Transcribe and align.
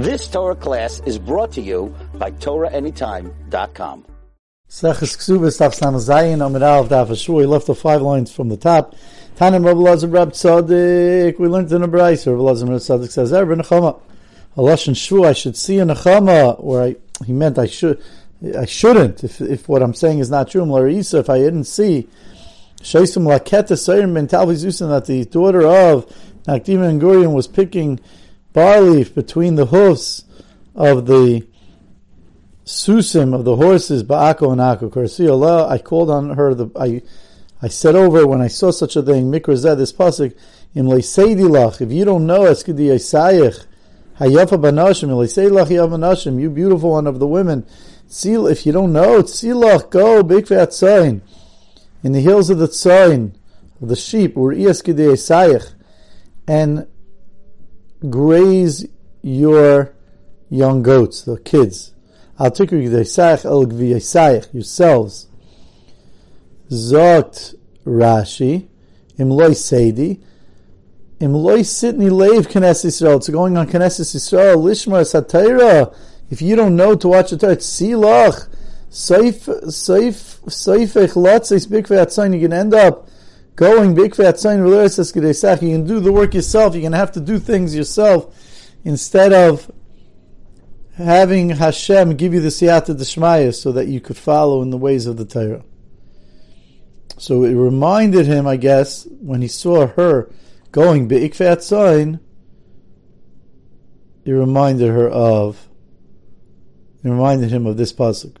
This 0.00 0.28
Torah 0.28 0.56
class 0.56 1.02
is 1.04 1.18
brought 1.18 1.52
to 1.52 1.60
you 1.60 1.94
by 2.14 2.30
TorahAnytime.com. 2.30 4.06
Sechus 4.66 5.14
Ksubas, 5.18 5.74
Sam 5.74 5.92
Zayin, 5.92 6.40
Amid 6.40 6.62
Alf, 6.62 6.88
Daf. 6.88 7.28
We 7.28 7.44
left 7.44 7.66
the 7.66 7.74
five 7.74 8.00
lines 8.00 8.32
from 8.32 8.48
the 8.48 8.56
top. 8.56 8.94
Tanim 9.36 9.62
Lazar 9.62 10.08
Rab 10.08 10.32
Tzadik. 10.32 11.38
We 11.38 11.48
learned 11.48 11.70
in 11.70 11.82
a. 11.82 11.86
Rav 11.86 12.18
Lazar 12.24 12.64
Rab 12.64 12.80
Tzadik 12.80 13.10
says, 13.10 13.30
Erev 13.30 13.60
Nechama. 13.60 14.00
Halash 14.56 14.86
and 14.86 14.96
Shvu, 14.96 15.26
I 15.26 15.34
should 15.34 15.54
see 15.54 15.78
a 15.80 15.84
Nechama, 15.84 16.64
where 16.64 16.82
I, 16.82 16.96
he 17.26 17.34
meant 17.34 17.58
I 17.58 17.66
should, 17.66 18.02
I 18.56 18.64
shouldn't, 18.64 19.22
if, 19.22 19.42
if 19.42 19.68
what 19.68 19.82
I'm 19.82 19.92
saying 19.92 20.20
is 20.20 20.30
not 20.30 20.50
true, 20.50 20.62
Mlarisa, 20.62 21.20
if 21.20 21.28
I 21.28 21.40
didn't 21.40 21.64
see, 21.64 22.08
Shaisim 22.80 23.26
Laketa 23.26 24.14
Ben 24.14 24.26
Talvizusin, 24.26 24.88
that 24.88 25.04
the 25.04 25.26
daughter 25.26 25.66
of 25.66 26.06
Nakdim 26.46 26.88
and 26.88 27.02
Gurion 27.02 27.34
was 27.34 27.46
picking 27.46 28.00
barley 28.52 29.04
between 29.04 29.54
the 29.54 29.66
hoofs 29.66 30.24
of 30.74 31.06
the 31.06 31.46
susim 32.64 33.34
of 33.34 33.44
the 33.44 33.56
horses, 33.56 34.02
Ba'ako 34.02 34.52
and 34.52 34.60
Ako. 34.60 34.90
Kursi 34.90 35.68
I 35.68 35.78
called 35.78 36.10
on 36.10 36.30
her, 36.30 36.54
the, 36.54 36.70
I, 36.78 37.02
I 37.62 37.68
said 37.68 37.94
over 37.94 38.26
when 38.26 38.40
I 38.40 38.48
saw 38.48 38.70
such 38.70 38.96
a 38.96 39.02
thing, 39.02 39.30
Mikra 39.30 39.76
this 39.76 39.92
pasuk, 39.92 40.36
in 40.74 40.86
Leiseidilach, 40.86 41.80
if 41.80 41.90
you 41.90 42.04
don't 42.04 42.26
know, 42.26 42.42
Eskidi 42.42 42.86
Yisayich, 42.86 43.66
Hayafa 44.18 44.60
Banashim, 44.60 45.08
Leiseidilach 45.08 45.66
Hayafa 45.66 45.90
Banashim, 45.90 46.40
you 46.40 46.48
beautiful 46.48 46.92
one 46.92 47.06
of 47.06 47.18
the 47.18 47.26
women, 47.26 47.66
if 48.08 48.66
you 48.66 48.72
don't 48.72 48.92
know, 48.92 49.22
Tzilach, 49.22 49.90
go, 49.90 50.22
Bikvat 50.22 50.68
Tzayin, 50.68 51.20
in 52.02 52.12
the 52.12 52.20
hills 52.20 52.50
of 52.50 52.58
the 52.58 52.68
Tzayin, 52.68 53.34
of 53.82 53.88
the 53.88 53.96
sheep, 53.96 54.36
or 54.36 54.52
Eskidi 54.52 55.12
Yisayich, 55.12 55.74
and 56.46 56.86
graze 58.08 58.86
your 59.22 59.94
young 60.48 60.82
goats, 60.82 61.22
the 61.22 61.38
kids. 61.38 61.94
Al 62.38 62.50
tikri 62.50 62.86
el 63.44 64.46
yourselves. 64.52 65.26
Zot 66.70 67.54
Rashi, 67.84 68.68
imloy 69.18 69.50
seidi, 69.50 70.20
imloy 71.20 71.60
sitni 71.60 72.08
leiv 72.08 72.46
Knesset 72.46 72.86
Yisrael. 72.86 73.16
It's 73.16 73.28
going 73.28 73.56
on 73.56 73.66
Knesset 73.66 74.14
Yisrael. 74.14 74.56
Lishma 74.56 75.02
satira. 75.02 75.94
If 76.30 76.40
you 76.40 76.54
don't 76.54 76.76
know 76.76 76.94
to 76.94 77.08
watch 77.08 77.30
the 77.30 77.36
Torah, 77.36 77.56
silach. 77.56 78.48
Seif, 78.90 79.46
seif, 79.66 80.40
seifech 80.46 81.14
lotzes 81.14 81.66
bikve 81.66 81.96
atzayin. 81.98 82.34
You 82.34 82.40
can 82.40 82.52
end 82.52 82.74
up 82.74 83.09
going. 83.60 83.94
You 83.94 84.08
can 84.08 85.86
do 85.86 86.00
the 86.00 86.12
work 86.12 86.32
yourself. 86.34 86.74
You're 86.74 86.80
going 86.80 86.92
to 86.92 86.98
have 86.98 87.12
to 87.12 87.20
do 87.20 87.38
things 87.38 87.76
yourself 87.76 88.34
instead 88.84 89.34
of 89.34 89.70
having 90.96 91.50
Hashem 91.50 92.16
give 92.16 92.32
you 92.32 92.40
the 92.40 92.48
siyata 92.48 92.96
d'shmaya 92.96 93.54
so 93.54 93.70
that 93.72 93.86
you 93.86 94.00
could 94.00 94.16
follow 94.16 94.62
in 94.62 94.70
the 94.70 94.78
ways 94.78 95.04
of 95.06 95.18
the 95.18 95.26
Torah. 95.26 95.62
So 97.18 97.44
it 97.44 97.52
reminded 97.52 98.24
him, 98.26 98.46
I 98.46 98.56
guess, 98.56 99.06
when 99.20 99.42
he 99.42 99.48
saw 99.48 99.88
her 99.88 100.32
going 100.72 101.06
be'ikfat 101.06 101.60
sign, 101.60 102.20
it 104.24 104.32
reminded 104.32 104.88
her 104.88 105.08
of, 105.08 105.68
it 107.04 107.08
reminded 107.10 107.50
him 107.50 107.66
of 107.66 107.76
this 107.76 107.92
pasuk. 107.92 108.36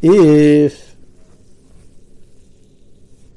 If 0.00 0.96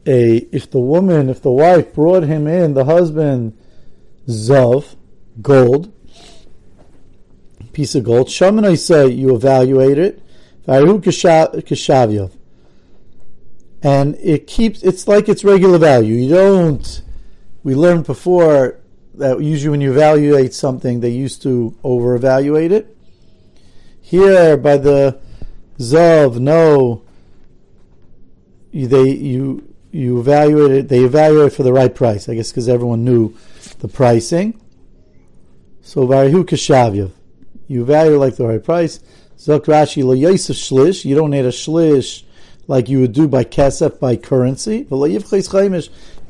a 0.05 0.37
if 0.51 0.69
the 0.69 0.79
woman, 0.79 1.29
if 1.29 1.41
the 1.41 1.51
wife 1.51 1.93
brought 1.93 2.23
him 2.23 2.47
in, 2.47 2.73
the 2.73 2.85
husband, 2.85 3.57
zov 4.27 4.95
gold, 5.41 5.91
piece 7.73 7.95
of 7.95 8.03
gold. 8.03 8.29
Shaman, 8.29 8.65
I 8.65 8.75
say 8.75 9.07
you 9.07 9.33
evaluate 9.35 9.97
it. 9.97 10.21
And 13.83 14.15
it 14.15 14.45
keeps. 14.45 14.83
It's 14.83 15.07
like 15.07 15.27
its 15.27 15.43
regular 15.43 15.79
value. 15.79 16.15
You 16.15 16.29
don't. 16.29 17.01
We 17.63 17.73
learned 17.73 18.05
before 18.05 18.80
that 19.21 19.39
usually 19.41 19.69
when 19.69 19.81
you 19.81 19.91
evaluate 19.91 20.53
something, 20.53 20.99
they 20.99 21.09
used 21.09 21.41
to 21.43 21.75
over 21.83 22.15
evaluate 22.15 22.71
it. 22.71 22.97
Here, 24.01 24.57
by 24.57 24.77
the 24.77 25.19
zav, 25.77 26.39
no. 26.39 27.03
They 28.73 29.09
you 29.09 29.75
you 29.91 30.19
evaluate 30.19 30.71
it, 30.71 30.87
they 30.89 31.03
evaluate 31.03 31.53
for 31.53 31.63
the 31.63 31.73
right 31.73 31.93
price, 31.93 32.29
I 32.29 32.35
guess 32.35 32.51
because 32.51 32.67
everyone 32.67 33.05
knew 33.05 33.35
the 33.79 33.87
pricing. 33.87 34.59
So 35.81 36.07
Varihu 36.07 36.43
Kashavyev. 36.43 37.11
You 37.67 37.85
value 37.85 38.17
like 38.17 38.37
the 38.37 38.47
right 38.47 38.63
price. 38.63 38.99
Zok 39.37 39.65
Rashi 39.65 40.03
Lo 40.03 40.13
Yosef 40.13 40.55
Shlish. 40.55 41.05
You 41.05 41.15
don't 41.15 41.31
need 41.31 41.45
a 41.45 41.49
Shlish 41.49 42.23
like 42.67 42.89
you 42.89 43.01
would 43.01 43.13
do 43.13 43.27
by 43.27 43.43
Kesef, 43.43 43.99
by 43.99 44.15
currency. 44.15 44.87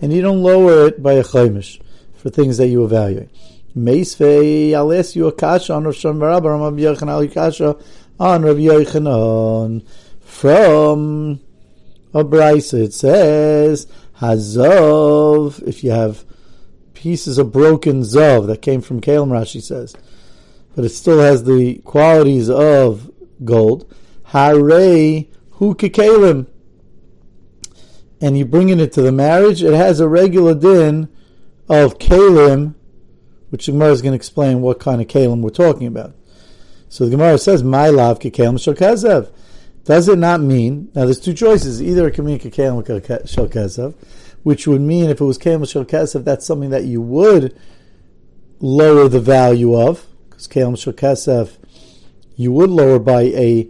And 0.01 0.13
you 0.13 0.21
don't 0.21 0.41
lower 0.41 0.87
it 0.87 1.03
by 1.03 1.13
a 1.13 1.23
Chaimish 1.23 1.79
for 2.21 2.29
things 2.29 2.57
that 2.57 2.67
you 2.67 2.83
evaluate. 2.83 3.29
I'll 3.75 4.93
ask 4.93 5.15
you 5.15 5.27
a 5.27 5.31
kasha 5.31 5.73
on 5.73 5.85
Rav 5.85 5.93
Yochanan, 6.43 7.33
kasha 7.33 7.77
on 8.19 8.43
Yochanan 8.43 9.83
from 10.19 11.39
a 12.13 12.23
brisa. 12.23 12.83
It 12.83 12.93
says 12.93 13.87
hazov. 14.19 15.63
If 15.67 15.83
you 15.83 15.91
have 15.91 16.23
pieces 16.93 17.39
of 17.39 17.51
broken 17.51 18.01
zov 18.01 18.45
that 18.47 18.61
came 18.61 18.81
from 18.81 19.01
Kalim, 19.01 19.29
Rashi 19.29 19.61
says, 19.61 19.95
but 20.75 20.85
it 20.85 20.89
still 20.89 21.19
has 21.19 21.45
the 21.45 21.79
qualities 21.79 22.49
of 22.51 23.09
gold. 23.43 23.91
Hare 24.25 25.25
hu 25.53 25.73
kalim. 25.73 26.45
And 28.21 28.37
you 28.37 28.45
bring 28.45 28.69
it 28.69 28.79
into 28.79 29.01
the 29.01 29.11
marriage, 29.11 29.63
it 29.63 29.73
has 29.73 29.99
a 29.99 30.07
regular 30.07 30.53
din 30.53 31.09
of 31.71 31.97
kalim, 31.99 32.75
which 33.49 33.65
the 33.65 33.71
Gemara 33.71 33.91
is 33.91 34.01
going 34.01 34.11
to 34.11 34.17
explain 34.17 34.59
what 34.59 34.79
kind 34.79 35.01
of 35.01 35.07
kalim 35.07 35.41
we're 35.41 35.49
talking 35.49 35.87
about. 35.87 36.13
So 36.89 37.05
the 37.05 37.11
Gemara 37.11 37.37
says, 37.37 37.63
"My 37.63 37.87
love 37.87 38.19
kekalim 38.19 38.55
shokazev." 38.55 39.29
Does 39.85 40.09
it 40.09 40.19
not 40.19 40.41
mean 40.41 40.89
now? 40.93 41.05
There's 41.05 41.19
two 41.19 41.33
choices. 41.33 41.81
Either 41.81 42.09
it 42.09 42.11
can 42.11 42.25
mean 42.25 42.39
kakelim 42.39 42.85
shel 43.27 43.47
kesav, 43.47 43.95
which 44.43 44.67
would 44.67 44.81
mean 44.81 45.09
if 45.09 45.21
it 45.21 45.23
was 45.23 45.37
kelim 45.37 45.67
shel 45.67 45.85
kesav, 45.85 46.25
that's 46.25 46.45
something 46.45 46.71
that 46.71 46.83
you 46.83 47.01
would 47.01 47.57
lower 48.59 49.07
the 49.07 49.21
value 49.21 49.73
of 49.73 50.05
because 50.29 50.49
kelim 50.49 50.77
shel 50.77 50.93
kesav 50.93 51.57
you 52.35 52.51
would 52.51 52.69
lower 52.69 52.99
by 52.99 53.21
a 53.21 53.69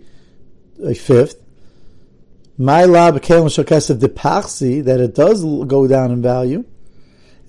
a 0.84 0.96
fifth. 0.96 1.40
My 2.58 2.86
lab 2.86 3.22
kelim 3.22 3.54
shel 3.54 3.64
kesav 3.64 4.00
depachsi 4.00 4.84
that 4.84 5.00
it 5.00 5.14
does 5.14 5.44
go 5.44 5.88
down 5.88 6.12
in 6.12 6.24
value. 6.24 6.66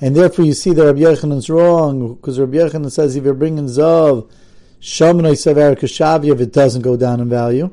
And 0.03 0.17
therefore, 0.17 0.45
you 0.45 0.53
see 0.53 0.73
that 0.73 0.85
Rabbi 0.85 0.99
Yochanan's 0.99 1.49
wrong 1.49 2.17
because 2.17 2.41
Rabbi 2.41 2.57
Yochanan 2.57 2.91
says 2.91 3.15
if 3.15 3.23
you're 3.23 3.35
bringing 3.35 3.67
zav, 3.67 4.29
shamanay 4.81 5.39
sever 5.39 5.77
kashavyev, 5.77 6.41
it 6.41 6.53
doesn't 6.53 6.83
go 6.83 6.97
down 6.97 7.21
in 7.21 7.29
value. 7.29 7.73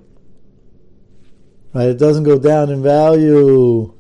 Right? 1.74 1.88
It 1.88 1.98
doesn't 1.98 2.26
go 2.26 2.38
down 2.38 2.70
in 2.70 2.84
value. 2.84 3.92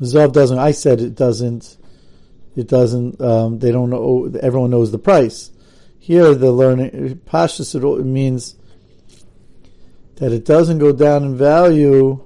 Zav 0.00 0.34
doesn't. 0.34 0.58
I 0.58 0.72
said 0.72 1.00
it 1.00 1.14
doesn't. 1.14 1.78
It 2.54 2.68
doesn't. 2.68 3.18
Um, 3.22 3.58
they 3.58 3.72
don't 3.72 3.88
know. 3.88 4.30
Everyone 4.42 4.70
knows 4.70 4.92
the 4.92 4.98
price. 4.98 5.50
Here, 5.98 6.34
the 6.34 6.52
learning 6.52 7.22
pashas 7.24 7.74
it 7.74 8.04
means 8.04 8.54
that 10.16 10.32
it 10.32 10.44
doesn't 10.44 10.78
go 10.78 10.92
down 10.92 11.24
in 11.24 11.38
value. 11.38 12.22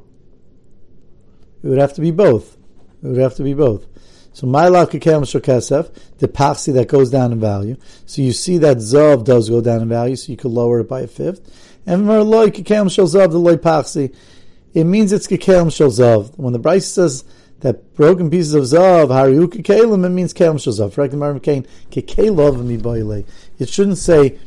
It 1.62 1.68
would 1.68 1.78
have 1.78 1.94
to 1.94 2.00
be 2.00 2.10
both. 2.10 2.56
It 3.04 3.06
would 3.06 3.18
have 3.18 3.36
to 3.36 3.44
be 3.44 3.54
both. 3.54 3.86
So 4.32 4.46
my 4.46 4.68
lav 4.68 4.90
kekem 4.90 5.22
shokesef, 5.22 5.94
the 6.18 6.28
paxi 6.28 6.72
that 6.72 6.88
goes 6.88 7.10
down 7.10 7.32
in 7.32 7.40
value. 7.40 7.76
So 8.06 8.22
you 8.22 8.32
see 8.32 8.58
that 8.58 8.78
zav 8.78 9.24
does 9.24 9.50
go 9.50 9.60
down 9.60 9.82
in 9.82 9.88
value, 9.88 10.16
so 10.16 10.30
you 10.32 10.38
could 10.38 10.50
lower 10.50 10.80
it 10.80 10.88
by 10.88 11.02
a 11.02 11.06
fifth. 11.06 11.78
And 11.86 12.06
my 12.06 12.18
loy 12.18 12.48
kekem 12.48 12.86
zav 12.86 13.30
the 13.30 13.38
loy 13.38 13.56
paxi, 13.56 14.14
it 14.72 14.84
means 14.84 15.12
it's 15.12 15.26
kekem 15.26 15.66
zav. 15.66 16.38
When 16.38 16.54
the 16.54 16.60
brisa 16.60 16.82
says 16.82 17.24
that 17.60 17.94
broken 17.94 18.30
pieces 18.30 18.54
of 18.54 18.62
zav 18.64 19.08
hariu 19.08 19.48
kekelim, 19.48 20.04
it 20.04 20.08
means 20.08 20.32
kekem 20.32 20.56
zav. 20.56 20.92
For 20.92 21.06
Kain 21.40 21.66
kekelov 21.90 22.64
mi 22.64 23.24
It 23.58 23.68
shouldn't 23.68 23.98
say 23.98 24.38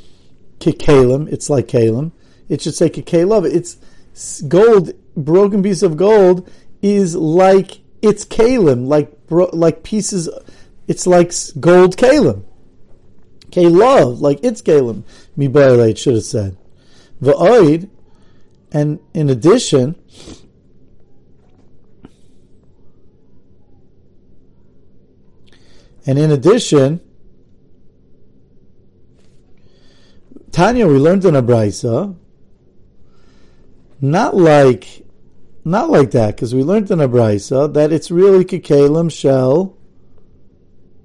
kekelim. 0.60 1.31
It's 1.31 1.50
like 1.50 1.68
kelim. 1.68 2.12
It 2.50 2.62
should 2.62 2.76
say 2.76 2.90
kekelov. 2.90 3.46
It's 3.46 4.42
gold. 4.42 4.92
Broken 5.16 5.64
piece 5.64 5.81
of 5.81 5.96
gold 5.96 6.50
is 6.81 7.16
like 7.16 7.80
it's 8.06 8.25
kalim, 8.25 8.88
like 8.88 9.12
like 9.30 9.84
pieces. 9.84 10.30
It's 10.88 11.07
like 11.07 11.31
gold 11.60 11.98
kalim. 11.98 12.44
Kalov, 13.50 14.22
like 14.22 14.40
it's 14.44 14.62
kalim. 14.62 15.04
Mibayla, 15.38 15.98
should 15.98 16.16
have 16.16 16.24
said. 16.24 16.57
Va'oid, 17.22 17.90
and 18.72 19.00
in 19.13 19.30
addition, 19.30 19.96
And 26.06 26.19
in 26.19 26.31
addition, 26.31 27.02
Tanya, 30.52 30.88
we 30.88 30.98
learned 30.98 31.25
in 31.25 31.36
a 31.36 31.42
not 34.02 34.36
like, 34.36 35.05
not 35.66 35.90
like 35.90 36.12
that, 36.12 36.36
because 36.36 36.54
we 36.54 36.64
learned 36.64 36.92
in 36.92 37.02
a 37.02 37.10
brisa 37.10 37.74
that 37.74 37.92
it's 37.92 38.12
really 38.12 38.46
kikelim 38.46 39.12
shell 39.12 39.76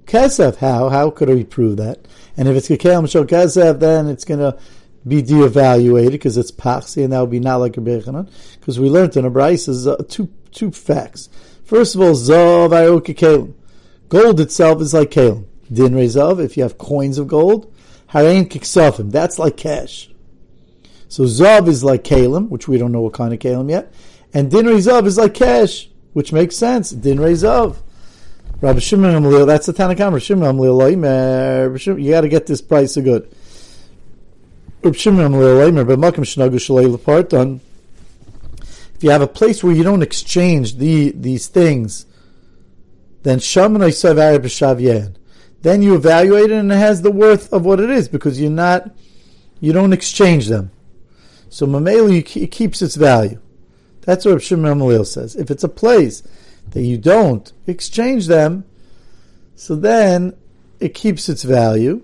kesef. 0.05 0.57
How? 0.57 0.89
How 0.89 1.09
could 1.09 1.29
we 1.29 1.43
prove 1.43 1.77
that? 1.77 2.07
And 2.37 2.47
if 2.47 2.55
it's 2.55 2.69
kikelim 2.69 3.09
shell 3.09 3.25
kesef, 3.25 3.79
then 3.79 4.07
it's 4.07 4.23
going 4.23 4.39
to 4.39 4.57
be 5.07 5.21
de-evaluated 5.23 6.11
because 6.11 6.37
it's 6.37 6.51
paxi, 6.51 7.03
and 7.03 7.11
that 7.11 7.19
would 7.19 7.31
be 7.31 7.39
not 7.39 7.57
like 7.57 7.75
a 7.75 7.81
bechanan. 7.81 8.29
Because 8.59 8.79
we 8.79 8.89
learned 8.89 9.17
in 9.17 9.25
a 9.25 9.31
brisa 9.31 9.99
uh, 9.99 10.03
two 10.07 10.29
two 10.51 10.71
facts. 10.71 11.27
First 11.63 11.95
of 11.95 12.01
all, 12.01 12.13
zav 12.13 12.69
kikelim. 13.01 13.55
Gold 14.09 14.41
itself 14.41 14.81
is 14.81 14.93
like 14.93 15.11
kalim. 15.11 15.45
Din 15.71 15.93
rezav, 15.93 16.43
if 16.43 16.57
you 16.57 16.63
have 16.63 16.77
coins 16.77 17.17
of 17.17 17.27
gold, 17.29 17.73
harein 18.09 18.45
kiksafim, 18.45 19.09
that's 19.09 19.39
like 19.39 19.55
cash. 19.55 20.09
So 21.07 21.23
zav 21.23 21.69
is 21.69 21.81
like 21.81 22.03
kalim, 22.03 22.49
which 22.49 22.67
we 22.67 22.77
don't 22.77 22.91
know 22.91 22.99
what 22.99 23.13
kind 23.13 23.33
of 23.33 23.39
kalim 23.39 23.69
yet, 23.69 23.93
and 24.33 24.49
din 24.49 24.65
rezav 24.65 25.05
is 25.05 25.17
like 25.17 25.33
cash, 25.33 25.89
which 26.13 26.31
makes 26.31 26.55
sense. 26.55 26.91
Din 26.91 27.17
rezav. 27.17 27.77
Rabbi 28.61 28.79
Shimon 28.79 29.23
Amlil, 29.23 29.47
that's 29.47 29.65
the 29.65 29.73
Tanakh 29.73 29.99
Rabbi 29.99 30.19
Shimon 30.19 30.55
Amlil, 30.55 31.99
you 32.03 32.11
got 32.11 32.21
to 32.21 32.29
get 32.29 32.45
this 32.45 32.61
price 32.61 32.95
of 32.95 33.03
good. 33.03 33.29
Rabbi 34.83 34.95
Shimon 34.95 35.31
Amlil, 35.31 35.87
but 35.87 35.97
Makam 35.97 36.23
Shnagu 36.23 36.55
Shalei 36.55 36.95
Lepartan. 36.95 37.59
If 38.95 39.03
you 39.03 39.09
have 39.09 39.23
a 39.23 39.27
place 39.27 39.63
where 39.63 39.73
you 39.73 39.83
don't 39.83 40.03
exchange 40.03 40.75
the 40.75 41.11
these 41.11 41.47
things 41.47 42.05
then 43.23 43.39
Shaman 43.39 43.81
B'Shavyen. 43.81 45.15
Then 45.61 45.81
you 45.81 45.95
evaluate 45.95 46.51
it 46.51 46.57
and 46.57 46.71
it 46.71 46.75
has 46.75 47.01
the 47.01 47.11
worth 47.11 47.53
of 47.53 47.65
what 47.65 47.79
it 47.79 47.89
is 47.89 48.07
because 48.07 48.41
you're 48.41 48.49
not, 48.49 48.89
you 49.59 49.73
don't 49.73 49.93
exchange 49.93 50.47
them. 50.47 50.71
So 51.49 51.67
Mamela, 51.67 52.51
keeps 52.51 52.81
its 52.81 52.95
value. 52.95 53.39
That's 54.01 54.25
what 54.25 54.41
Shimon 54.41 54.79
Malil 54.79 55.05
says. 55.05 55.35
If 55.35 55.51
it's 55.51 55.63
a 55.63 55.69
place 55.69 56.23
that 56.71 56.81
you 56.81 56.97
don't 56.97 57.51
exchange 57.67 58.27
them, 58.27 58.65
so 59.55 59.75
then 59.75 60.35
it 60.79 60.93
keeps 60.93 61.29
its 61.29 61.43
value 61.43 62.03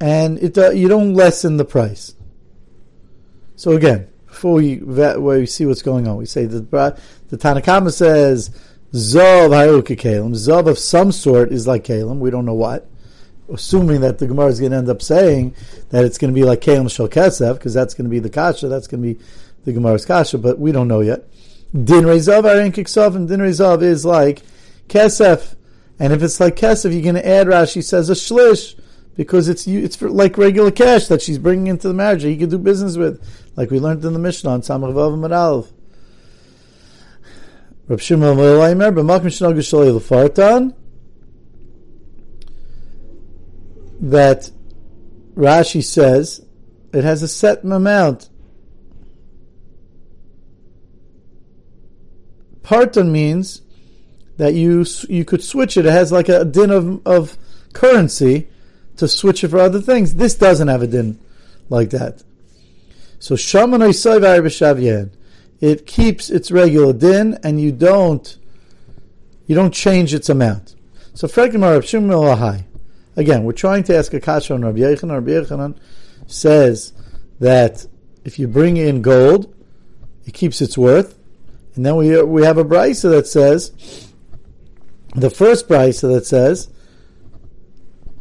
and 0.00 0.38
it 0.38 0.56
uh, 0.58 0.70
you 0.70 0.88
don't 0.88 1.14
lessen 1.14 1.56
the 1.56 1.64
price. 1.64 2.14
So 3.56 3.72
again, 3.72 4.08
before 4.26 4.54
we, 4.54 4.76
we 4.76 5.46
see 5.46 5.64
what's 5.64 5.82
going 5.82 6.06
on, 6.06 6.18
we 6.18 6.26
say 6.26 6.44
that 6.44 6.70
the 7.28 7.36
Tanakhama 7.38 7.92
says 7.92 8.50
Zov 8.92 9.50
Hayuka 9.50 9.96
Kalim. 9.96 10.32
Zov 10.32 10.68
of 10.68 10.78
some 10.78 11.10
sort 11.12 11.52
is 11.52 11.66
like 11.66 11.84
Kalim. 11.84 12.18
We 12.18 12.30
don't 12.30 12.44
know 12.44 12.54
what. 12.54 12.86
Assuming 13.50 14.00
that 14.02 14.18
the 14.18 14.26
Gemara 14.26 14.48
is 14.48 14.60
going 14.60 14.72
to 14.72 14.78
end 14.78 14.90
up 14.90 15.00
saying 15.00 15.54
that 15.90 16.04
it's 16.04 16.18
going 16.18 16.34
to 16.34 16.38
be 16.38 16.44
like 16.44 16.60
Kalim 16.60 16.90
Shal 16.94 17.08
Kesef, 17.08 17.54
because 17.54 17.72
that's 17.72 17.94
going 17.94 18.04
to 18.04 18.10
be 18.10 18.18
the 18.18 18.28
Kasha, 18.28 18.68
that's 18.68 18.88
going 18.88 19.02
to 19.02 19.14
be 19.14 19.24
the 19.66 19.72
Gemara's 19.72 20.06
Kasha, 20.06 20.38
but 20.38 20.58
we 20.58 20.72
don't 20.72 20.88
know 20.88 21.00
yet. 21.00 21.28
Din 21.72 22.04
Rezav 22.04 22.44
Arin 22.44 22.72
Kiksov, 22.72 23.16
and 23.16 23.28
Din 23.28 23.40
Rezav 23.40 23.82
is 23.82 24.04
like 24.04 24.40
Kesef. 24.88 25.56
And 25.98 26.12
if 26.12 26.22
it's 26.22 26.40
like 26.40 26.56
Kesef, 26.56 26.92
you're 26.92 27.02
going 27.02 27.16
to 27.16 27.26
add, 27.26 27.48
Rashi 27.48 27.82
says, 27.84 28.08
a 28.08 28.14
Shlish, 28.14 28.78
because 29.16 29.48
it's 29.48 29.66
it's 29.66 30.00
like 30.00 30.38
regular 30.38 30.70
cash 30.70 31.08
that 31.08 31.20
she's 31.20 31.38
bringing 31.38 31.66
into 31.66 31.88
the 31.88 31.94
marriage 31.94 32.22
that 32.22 32.28
he 32.28 32.36
can 32.36 32.48
do 32.48 32.58
business 32.58 32.96
with, 32.96 33.22
like 33.56 33.70
we 33.70 33.80
learned 33.80 34.04
in 34.04 34.12
the 34.12 34.18
Mishnah 34.18 34.50
on 34.50 34.60
Samach 34.62 34.92
Vav 34.92 35.14
and 35.14 35.74
Rab 37.88 38.00
Shimon 38.00 38.36
Leimer, 38.36 38.94
b'makim 38.94 39.26
shnag 39.26 39.56
shalei 39.58 39.98
lefartan, 39.98 40.74
that 44.00 44.50
Rashi 45.34 45.82
says 45.82 46.44
it 46.92 47.04
has 47.04 47.22
a 47.22 47.28
set 47.28 47.64
amount. 47.64 48.28
Parton 52.66 53.10
means 53.12 53.62
that 54.38 54.54
you 54.54 54.84
you 55.08 55.24
could 55.24 55.44
switch 55.44 55.76
it. 55.76 55.86
It 55.86 55.92
has 55.92 56.10
like 56.10 56.28
a 56.28 56.44
din 56.44 56.72
of, 56.72 57.06
of 57.06 57.38
currency 57.72 58.48
to 58.96 59.06
switch 59.06 59.44
it 59.44 59.50
for 59.50 59.58
other 59.58 59.80
things. 59.80 60.16
This 60.16 60.34
doesn't 60.34 60.66
have 60.66 60.82
a 60.82 60.88
din 60.88 61.16
like 61.68 61.90
that. 61.90 62.24
So 63.20 63.36
shaman 63.36 63.82
it 65.60 65.86
keeps 65.86 66.28
its 66.28 66.50
regular 66.50 66.92
din, 66.92 67.38
and 67.44 67.60
you 67.60 67.70
don't 67.70 68.36
you 69.46 69.54
don't 69.54 69.72
change 69.72 70.12
its 70.12 70.28
amount. 70.28 70.74
So 71.14 71.28
Again, 71.28 73.44
we're 73.44 73.52
trying 73.52 73.84
to 73.84 73.96
ask 73.96 74.12
a 74.12 74.18
kasha 74.18 74.54
on 74.54 74.64
Rabbi 74.64 74.80
Yochanan. 74.80 75.12
Rabbi 75.12 75.30
Yochanan 75.30 75.76
says 76.26 76.92
that 77.38 77.86
if 78.24 78.40
you 78.40 78.48
bring 78.48 78.76
in 78.76 79.02
gold, 79.02 79.54
it 80.26 80.34
keeps 80.34 80.60
its 80.60 80.76
worth. 80.76 81.15
And 81.76 81.84
then 81.84 81.96
we 81.96 82.20
we 82.22 82.42
have 82.42 82.58
a 82.58 82.64
brisa 82.64 83.10
that 83.10 83.26
says 83.26 83.72
the 85.14 85.30
first 85.30 85.68
brisa 85.68 86.12
that 86.14 86.26
says 86.26 86.68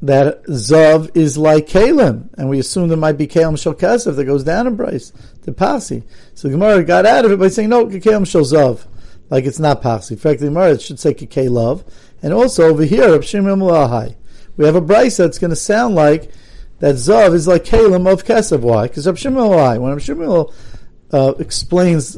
that 0.01 0.43
Zav 0.43 1.09
is 1.15 1.37
like 1.37 1.67
Kalim, 1.67 2.29
and 2.37 2.49
we 2.49 2.59
assume 2.59 2.89
there 2.89 2.97
might 2.97 3.17
be 3.17 3.27
Kalim 3.27 3.59
Shal 3.59 3.73
Kesef 3.73 4.15
that 4.15 4.25
goes 4.25 4.43
down 4.43 4.67
in 4.67 4.77
price 4.77 5.11
to 5.43 5.51
Pasi. 5.51 6.03
So 6.35 6.49
Gemara 6.49 6.83
got 6.83 7.05
out 7.05 7.25
of 7.25 7.31
it 7.31 7.39
by 7.39 7.47
saying, 7.47 7.69
no, 7.69 7.87
Kalim 7.87 8.27
Shal 8.27 8.43
Zav, 8.43 8.85
like 9.29 9.45
it's 9.45 9.57
not 9.59 9.81
Pasi. 9.81 10.11
In 10.13 10.19
fact, 10.19 10.41
the 10.41 10.47
Gemara 10.47 10.79
should 10.79 10.99
say 10.99 11.13
Kikay 11.13 11.49
Love. 11.49 11.83
And 12.21 12.33
also 12.33 12.67
over 12.69 12.83
here, 12.83 13.07
we 13.07 14.65
have 14.65 14.75
a 14.75 14.81
brisa 14.81 15.17
that's 15.17 15.39
going 15.39 15.49
to 15.49 15.55
sound 15.55 15.95
like 15.95 16.31
that 16.79 16.95
Zav 16.95 17.33
is 17.33 17.47
like 17.47 17.63
Kalim 17.63 18.11
of 18.11 18.25
Kesef. 18.25 18.59
Why? 18.59 18.87
Because 18.87 19.07
Rab 19.07 19.17
Shimon 19.17 19.81
when 19.81 19.97
Shimon 19.99 20.47
uh, 21.11 21.33
explains 21.39 22.17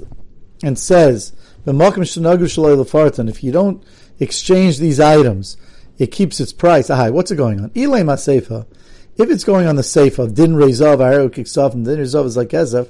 and 0.63 0.77
says, 0.77 1.33
if 1.65 3.43
you 3.43 3.51
don't 3.51 3.83
exchange 4.19 4.77
these 4.77 4.99
items, 4.99 5.57
it 5.97 6.07
keeps 6.07 6.39
its 6.39 6.53
price. 6.53 6.87
Ahai, 6.87 7.11
what's 7.11 7.31
it 7.31 7.35
going 7.35 7.59
on? 7.59 7.71
If 7.75 9.31
it's 9.31 9.43
going 9.43 9.67
on 9.67 9.75
the 9.75 9.83
safe 9.83 10.19
of 10.19 10.35
Din 10.35 10.53
Rezav, 10.53 11.01
Aero 11.01 11.27
Kiksaf, 11.29 11.73
and 11.73 11.85
Din 11.85 11.99
Rezav 11.99 12.25
is 12.25 12.37
like 12.37 12.49
Ezef, 12.49 12.89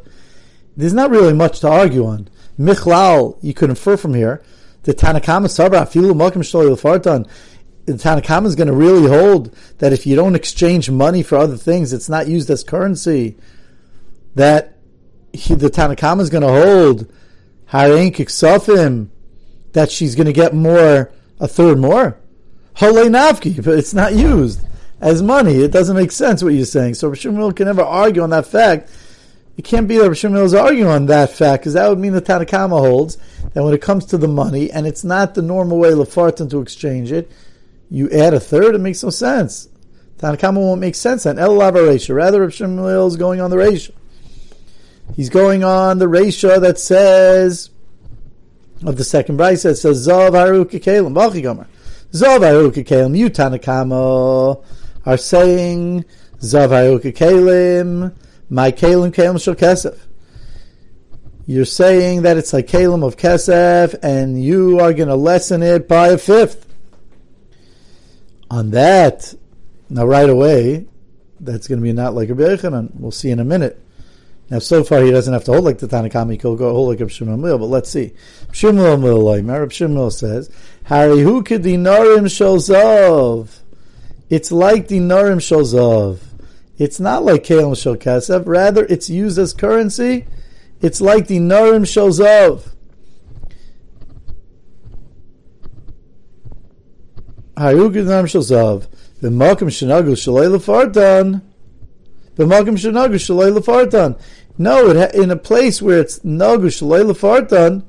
there's 0.75 0.93
not 0.93 1.09
really 1.09 1.33
much 1.33 1.61
to 1.61 1.69
argue 1.69 2.05
on. 2.05 2.29
Michlal, 2.59 3.37
you 3.41 3.53
could 3.53 3.69
infer 3.69 3.97
from 3.97 4.13
here, 4.13 4.43
the 4.83 4.93
Tanakama 4.93 5.49
Sabra, 5.49 5.81
Filu 5.81 6.13
Malkim 6.13 6.43
Lefartan, 6.43 7.27
the 7.85 7.93
Tanakama 7.93 8.45
is 8.45 8.55
going 8.55 8.67
to 8.67 8.73
really 8.73 9.07
hold 9.07 9.55
that 9.77 9.93
if 9.93 10.05
you 10.05 10.15
don't 10.15 10.35
exchange 10.35 10.89
money 10.89 11.23
for 11.23 11.37
other 11.37 11.57
things, 11.57 11.93
it's 11.93 12.09
not 12.09 12.27
used 12.27 12.49
as 12.49 12.63
currency. 12.63 13.37
That 14.35 14.77
he, 15.31 15.55
the 15.55 15.69
Tanakama 15.69 16.21
is 16.21 16.29
going 16.29 16.41
to 16.43 16.49
hold 16.49 17.11
Harein 17.71 18.13
Kiksafim, 18.13 19.09
that 19.73 19.91
she's 19.91 20.15
going 20.15 20.27
to 20.27 20.33
get 20.33 20.53
more, 20.53 21.11
a 21.39 21.47
third 21.47 21.77
more. 21.77 22.17
Navki, 22.75 23.63
but 23.63 23.77
it's 23.77 23.93
not 23.93 24.13
used 24.15 24.61
as 25.01 25.21
money. 25.21 25.55
It 25.55 25.71
doesn't 25.71 25.95
make 25.95 26.11
sense 26.11 26.43
what 26.43 26.53
you're 26.53 26.65
saying. 26.65 26.95
So 26.95 27.09
Rishon 27.11 27.55
can 27.55 27.65
never 27.65 27.83
argue 27.83 28.21
on 28.21 28.29
that 28.31 28.45
fact. 28.45 28.89
It 29.57 29.63
can't 29.63 29.87
be 29.87 29.97
that 29.97 30.09
Rishon 30.09 30.39
is 30.43 30.53
arguing 30.53 30.89
on 30.89 31.07
that 31.07 31.31
fact 31.31 31.63
because 31.63 31.73
that 31.73 31.89
would 31.89 31.99
mean 31.99 32.13
the 32.13 32.21
Tanakama 32.21 32.79
holds 32.79 33.17
that 33.53 33.63
when 33.63 33.73
it 33.73 33.81
comes 33.81 34.05
to 34.05 34.17
the 34.17 34.27
money 34.27 34.71
and 34.71 34.85
it's 34.85 35.03
not 35.03 35.33
the 35.33 35.41
normal 35.41 35.79
way 35.79 35.89
Lefartan 35.89 36.49
to 36.51 36.61
exchange 36.61 37.11
it, 37.11 37.31
you 37.89 38.09
add 38.11 38.33
a 38.35 38.39
third. 38.39 38.75
It 38.75 38.81
makes 38.81 39.03
no 39.03 39.09
sense. 39.09 39.67
Tanakama 40.19 40.57
won't 40.57 40.81
make 40.81 40.95
sense 40.95 41.25
on 41.25 41.39
El. 41.39 41.57
Rather, 41.57 41.81
Rishon 41.81 43.07
is 43.07 43.17
going 43.17 43.41
on 43.41 43.49
the 43.49 43.57
ratio. 43.57 43.95
He's 45.15 45.29
going 45.29 45.63
on 45.63 45.97
the 45.97 46.07
ratio 46.07 46.59
that 46.59 46.79
says 46.79 47.71
of 48.85 48.97
the 48.97 49.03
second 49.03 49.37
price 49.37 49.63
that 49.63 49.75
says 49.75 50.07
Zav 50.07 50.33
Haru 50.33 50.65
Kikelim 50.65 51.13
Bachigomer. 51.13 51.67
Zavayu 52.11 52.71
Kekelim, 52.71 53.17
you 53.17 53.29
Tanakama 53.29 54.63
are 55.05 55.17
saying 55.17 56.05
Zavayu 56.39 56.99
Kekelim, 56.99 58.15
my 58.49 58.71
Kalim 58.71 59.11
Kalim 59.11 59.41
Shal 59.41 59.55
Kesef. 59.55 59.99
You're 61.45 61.65
saying 61.65 62.23
that 62.23 62.37
it's 62.37 62.53
like 62.53 62.67
Kalim 62.67 63.05
of 63.05 63.17
Kesef, 63.17 63.95
and 64.01 64.41
you 64.41 64.79
are 64.79 64.93
going 64.93 65.09
to 65.09 65.15
lessen 65.15 65.63
it 65.63 65.87
by 65.87 66.09
a 66.09 66.17
fifth. 66.17 66.65
On 68.49 68.71
that, 68.71 69.33
now 69.89 70.05
right 70.05 70.29
away, 70.29 70.87
that's 71.39 71.67
going 71.67 71.79
to 71.79 71.83
be 71.83 71.93
not 71.93 72.13
like 72.13 72.29
a 72.29 72.33
Yochanan. 72.33 72.91
We'll 72.95 73.11
see 73.11 73.31
in 73.31 73.39
a 73.39 73.45
minute. 73.45 73.81
Now, 74.49 74.59
so 74.59 74.83
far, 74.83 75.01
he 75.01 75.11
doesn't 75.11 75.33
have 75.33 75.43
to 75.45 75.51
hold 75.51 75.65
like 75.65 75.79
the 75.79 75.87
Tanakami, 75.87 76.31
he 76.31 76.37
go 76.37 76.55
hold 76.57 76.89
like 76.89 76.99
Reb 76.99 77.59
but 77.59 77.65
let's 77.65 77.89
see. 77.89 78.13
Reb 78.47 78.55
Shimon 78.55 79.01
Reb 79.47 79.71
Shimon 79.71 80.11
says, 80.11 80.49
Harihu 80.85 81.43
dinarim 81.43 82.29
shel 82.33 83.47
It's 84.29 84.51
like 84.51 84.87
the 84.87 84.99
dinarim 84.99 85.41
shel 85.41 86.17
It's 86.77 86.99
not 86.99 87.23
like 87.23 87.43
kelim 87.43 87.75
shel. 87.75 88.43
Rather, 88.43 88.85
it's 88.85 89.09
used 89.09 89.37
as 89.37 89.53
currency. 89.53 90.27
It's 90.81 91.01
like 91.01 91.27
dinarim 91.27 91.85
shel 91.85 92.09
zav. 92.09 92.73
Hayuginam 97.57 98.25
Shalzav, 98.25 98.85
B'makim 99.19 99.69
Shenagu 99.69 100.11
Shalei 100.11 100.47
Lefartan, 100.55 101.41
B'makim 102.37 102.77
Shenagu 102.77 103.15
Shalei 103.15 103.57
Lefartan. 103.57 104.19
No, 104.57 104.89
it 104.89 104.97
ha- 104.97 105.21
in 105.21 105.31
a 105.31 105.35
place 105.35 105.81
where 105.81 105.99
it's 105.99 106.19
Nagu 106.19 106.67
Shalei 106.67 107.11
Lefartan, 107.11 107.83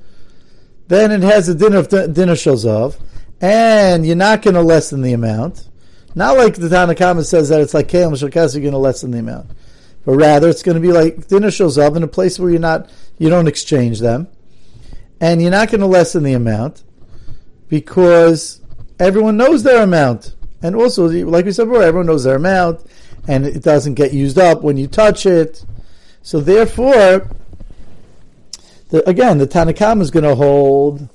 then 0.88 1.10
it 1.12 1.22
has 1.22 1.48
a 1.48 1.54
dinner 1.54 1.78
of 1.78 1.88
dinner 1.88 2.32
Shalzav, 2.32 2.98
and 3.40 4.06
you're 4.06 4.16
not 4.16 4.42
going 4.42 4.54
to 4.54 4.62
lessen 4.62 5.02
the 5.02 5.12
amount. 5.12 5.68
Not 6.14 6.36
like 6.36 6.54
the 6.54 6.68
Tanakama 6.68 7.24
says 7.24 7.50
that 7.50 7.60
it's 7.60 7.74
like 7.74 7.88
Kalim 7.88 8.12
Shalkas, 8.12 8.54
you're 8.54 8.62
going 8.62 8.72
to 8.72 8.78
lessen 8.78 9.10
the 9.10 9.18
amount. 9.18 9.50
But 10.04 10.16
rather, 10.16 10.48
it's 10.48 10.62
going 10.62 10.74
to 10.74 10.80
be 10.80 10.92
like 10.92 11.28
dinner 11.28 11.48
Shalzav 11.48 11.94
in 11.96 12.02
a 12.02 12.08
place 12.08 12.38
where 12.38 12.50
you're 12.50 12.58
not, 12.58 12.90
you 13.18 13.28
don't 13.28 13.46
exchange 13.46 14.00
them. 14.00 14.28
And 15.20 15.42
you're 15.42 15.50
not 15.50 15.70
going 15.70 15.80
to 15.80 15.86
lessen 15.86 16.22
the 16.22 16.32
amount 16.32 16.82
because 17.68 18.60
everyone 18.98 19.36
knows 19.36 19.62
their 19.62 19.82
amount. 19.82 20.34
And 20.62 20.74
also, 20.74 21.08
like 21.08 21.44
we 21.44 21.52
said 21.52 21.66
before, 21.66 21.82
everyone 21.82 22.06
knows 22.06 22.24
their 22.24 22.36
amount, 22.36 22.84
and 23.28 23.44
it 23.46 23.62
doesn't 23.62 23.94
get 23.94 24.14
used 24.14 24.38
up 24.38 24.62
when 24.62 24.78
you 24.78 24.88
touch 24.88 25.26
it. 25.26 25.64
So 26.22 26.40
therefore, 26.40 27.28
the, 28.88 29.06
again, 29.08 29.36
the 29.36 29.46
Tanakam 29.46 30.00
is 30.00 30.10
going 30.10 30.24
to 30.24 30.34
hold 30.34 31.08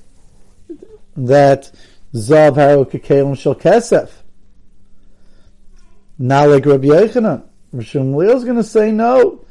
that 1.16 1.72
Zav 2.14 2.54
Haru 2.54 2.84
Kekelim 2.84 3.36
Shel 3.36 3.56
Kesef. 3.56 4.10
Like 6.18 6.64
Rabbi 6.64 6.86
Yochanan, 6.86 7.42
Rishon 7.74 8.14
Leil 8.14 8.36
is 8.36 8.44
going 8.44 8.56
to 8.56 8.62
say 8.62 8.92
no, 8.92 9.44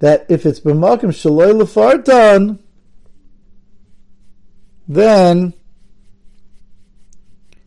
that 0.00 0.26
if 0.28 0.44
it's 0.44 0.58
B'makim 0.58 1.10
Shaloi 1.10 1.60
Lefartan, 1.60 2.58
then 4.88 5.54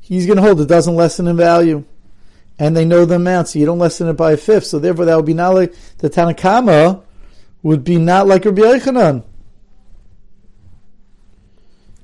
he's 0.02 0.26
going 0.26 0.36
to 0.36 0.44
hold 0.44 0.60
it 0.60 0.68
doesn't 0.68 0.96
lessen 0.96 1.28
in 1.30 1.38
value. 1.38 1.86
And 2.62 2.78
they 2.78 2.86
know 2.86 3.06
the 3.06 3.16
amount, 3.16 3.48
so 3.48 3.58
you 3.58 3.66
don't 3.66 3.80
lessen 3.80 4.08
it 4.08 4.14
by 4.14 4.34
a 4.34 4.38
fifth. 4.38 4.68
So 4.68 4.78
therefore, 4.78 5.06
that 5.06 5.16
would 5.16 5.26
be 5.26 5.34
not 5.34 5.56
like 5.56 5.74
the 5.98 6.12
Tanakama 6.12 7.02
would 7.64 7.84
be 7.84 7.98
not 7.98 8.28
like 8.28 8.46
Rabbi 8.46 8.62
Yochanan. 8.62 9.24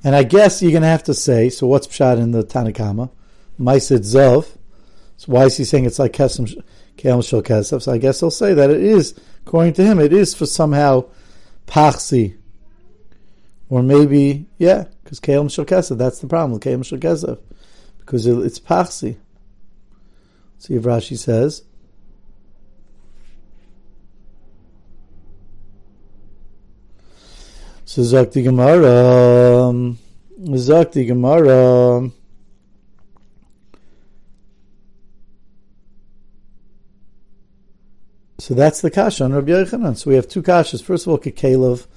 And 0.04 0.16
I 0.16 0.24
guess 0.24 0.64
you're 0.64 0.72
going 0.72 0.82
to 0.82 0.88
have 0.88 1.04
to 1.04 1.14
say, 1.14 1.50
so 1.50 1.68
what's 1.68 1.86
Pshat 1.86 2.18
in 2.18 2.32
the 2.32 2.44
Tanakama? 2.44 3.12
Maisid 3.60 4.00
Zav. 4.00 4.58
So 5.18 5.32
why 5.32 5.44
is 5.44 5.58
he 5.58 5.64
saying 5.64 5.86
it's 5.86 6.00
like 6.00 6.14
Kesem 6.14 6.48
Shel 6.48 6.64
Kesef? 7.44 7.84
So 7.84 7.92
I 7.92 8.00
guess 8.00 8.20
he'll 8.20 8.32
say 8.32 8.56
that 8.56 8.72
it 8.72 8.82
is, 8.82 9.14
according 9.46 9.74
to 9.74 9.84
him, 9.84 10.00
it 10.00 10.12
is 10.12 10.34
for 10.34 10.48
somehow 10.48 11.06
Pachsi. 11.68 12.36
Or 13.70 13.84
maybe, 13.84 14.48
yeah, 14.58 14.86
because 15.04 15.20
Kelim 15.20 15.54
Shel 15.54 15.66
Kesef, 15.66 16.00
that's 16.00 16.18
the 16.18 16.26
problem 16.26 16.54
with 16.54 16.64
Kelim 16.64 16.84
Shel 16.84 16.98
Kesef. 16.98 17.38
Because 18.00 18.26
it's 18.26 18.60
Pachsi. 18.60 19.18
See 20.60 20.76
if 20.76 20.84
Rashi 20.84 21.18
says. 21.18 21.64
So 27.86 28.02
Zakti 28.02 28.44
Gemara, 28.44 29.96
Zakti 30.40 31.08
Gemara. 31.08 32.12
So 38.40 38.54
that's 38.54 38.82
the 38.82 38.92
kasha 38.92 39.24
on 39.24 39.34
Rabbi 39.34 39.52
Yochanan. 39.52 39.98
So 39.98 40.10
we 40.10 40.16
have 40.16 40.28
two 40.28 40.42
kashas. 40.42 40.84
First 40.84 41.06
of 41.06 41.12
all, 41.12 41.18
Kekelev 41.18 41.88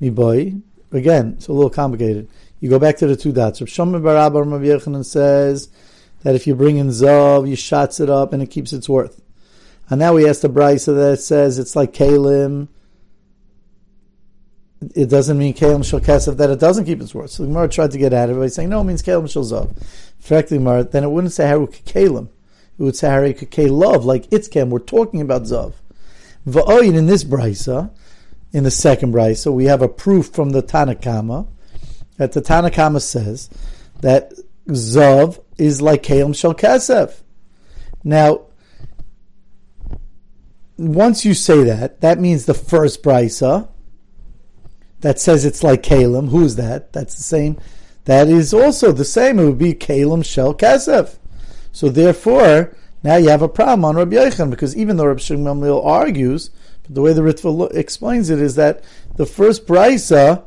Miboy. 0.00 0.60
Again, 0.90 1.34
it's 1.36 1.48
a 1.48 1.52
little 1.52 1.70
complicated. 1.70 2.28
You 2.60 2.70
go 2.70 2.78
back 2.78 2.96
to 2.98 3.06
the 3.06 3.16
two 3.16 3.32
dots. 3.32 3.60
Rav 3.60 3.68
Shimon 3.68 4.02
bar 4.02 4.16
Abba 4.16 4.42
Rabbi 4.42 4.64
Yochanan 4.64 5.04
says 5.04 5.68
that 6.22 6.34
if 6.34 6.46
you 6.46 6.54
bring 6.54 6.76
in 6.76 6.88
Zav, 6.88 7.48
you 7.48 7.56
shots 7.56 8.00
it 8.00 8.10
up 8.10 8.32
and 8.32 8.42
it 8.42 8.50
keeps 8.50 8.72
its 8.72 8.88
worth. 8.88 9.20
And 9.90 9.98
now 9.98 10.14
we 10.14 10.28
asked 10.28 10.42
the 10.42 10.48
Brisa 10.48 10.94
that 10.94 11.20
says 11.20 11.58
it's 11.58 11.76
like 11.76 11.92
Kalim. 11.92 12.68
It 14.94 15.10
doesn't 15.10 15.38
mean 15.38 15.54
Kalim 15.54 15.84
Shal 15.84 16.00
Kesef 16.00 16.36
that 16.38 16.50
it 16.50 16.58
doesn't 16.58 16.86
keep 16.86 17.00
its 17.00 17.14
worth. 17.14 17.30
So 17.30 17.42
the 17.42 17.48
Gemara 17.48 17.68
tried 17.68 17.90
to 17.92 17.98
get 17.98 18.12
at 18.12 18.30
it 18.30 18.36
by 18.36 18.46
saying, 18.48 18.68
no, 18.68 18.80
it 18.80 18.84
means 18.84 19.02
Kalim 19.02 19.30
Shal 19.30 19.44
Zav. 19.44 19.76
Correctly, 20.26 20.58
Gemara, 20.58 20.84
then 20.84 21.04
it 21.04 21.10
wouldn't 21.10 21.32
say 21.32 21.46
Haru 21.46 21.66
Kalim. 21.66 22.28
It 22.78 22.82
would 22.82 22.96
say 22.96 23.10
Haru 23.10 23.68
Love, 23.68 24.04
like 24.04 24.26
it's 24.32 24.48
Itzkem. 24.48 24.70
We're 24.70 24.78
talking 24.78 25.20
about 25.20 25.42
Zav. 25.42 25.74
Va'oyin 26.46 26.96
in 26.96 27.06
this 27.06 27.22
Brisa, 27.22 27.90
in 28.52 28.64
the 28.64 28.70
second 28.70 29.12
Brisa, 29.12 29.52
we 29.52 29.66
have 29.66 29.82
a 29.82 29.88
proof 29.88 30.28
from 30.28 30.50
the 30.50 30.62
Tanakama 30.62 31.46
that 32.16 32.32
the 32.32 32.42
Tanakama 32.42 33.00
says 33.00 33.48
that 34.00 34.32
Zav 34.68 35.42
is 35.62 35.80
like 35.80 36.02
Kalim 36.02 36.34
Shel 36.34 36.54
Kesef. 36.54 37.22
Now, 38.02 38.42
once 40.76 41.24
you 41.24 41.34
say 41.34 41.62
that, 41.64 42.00
that 42.00 42.18
means 42.18 42.44
the 42.44 42.54
first 42.54 43.02
brisa 43.02 43.68
that 45.00 45.20
says 45.20 45.44
it's 45.44 45.62
like 45.62 45.82
Kalim. 45.82 46.30
Who's 46.30 46.56
that? 46.56 46.92
That's 46.92 47.14
the 47.14 47.22
same. 47.22 47.58
That 48.04 48.28
is 48.28 48.52
also 48.52 48.90
the 48.90 49.04
same. 49.04 49.38
It 49.38 49.44
would 49.44 49.58
be 49.58 49.74
Kalim 49.74 50.24
Shel 50.24 50.54
Kesef. 50.54 51.16
So 51.70 51.88
therefore, 51.88 52.74
now 53.04 53.16
you 53.16 53.28
have 53.28 53.42
a 53.42 53.48
problem 53.48 53.84
on 53.84 53.96
Rabbi 53.96 54.16
Yechon 54.16 54.50
because 54.50 54.76
even 54.76 54.96
though 54.96 55.06
Rabbi 55.06 55.20
Shimon 55.20 55.62
argues, 55.64 56.50
but 56.82 56.94
the 56.94 57.02
way 57.02 57.12
the 57.12 57.22
Ritva 57.22 57.72
explains 57.74 58.30
it 58.30 58.40
is 58.40 58.56
that 58.56 58.82
the 59.16 59.26
first 59.26 59.66
brisa, 59.66 60.44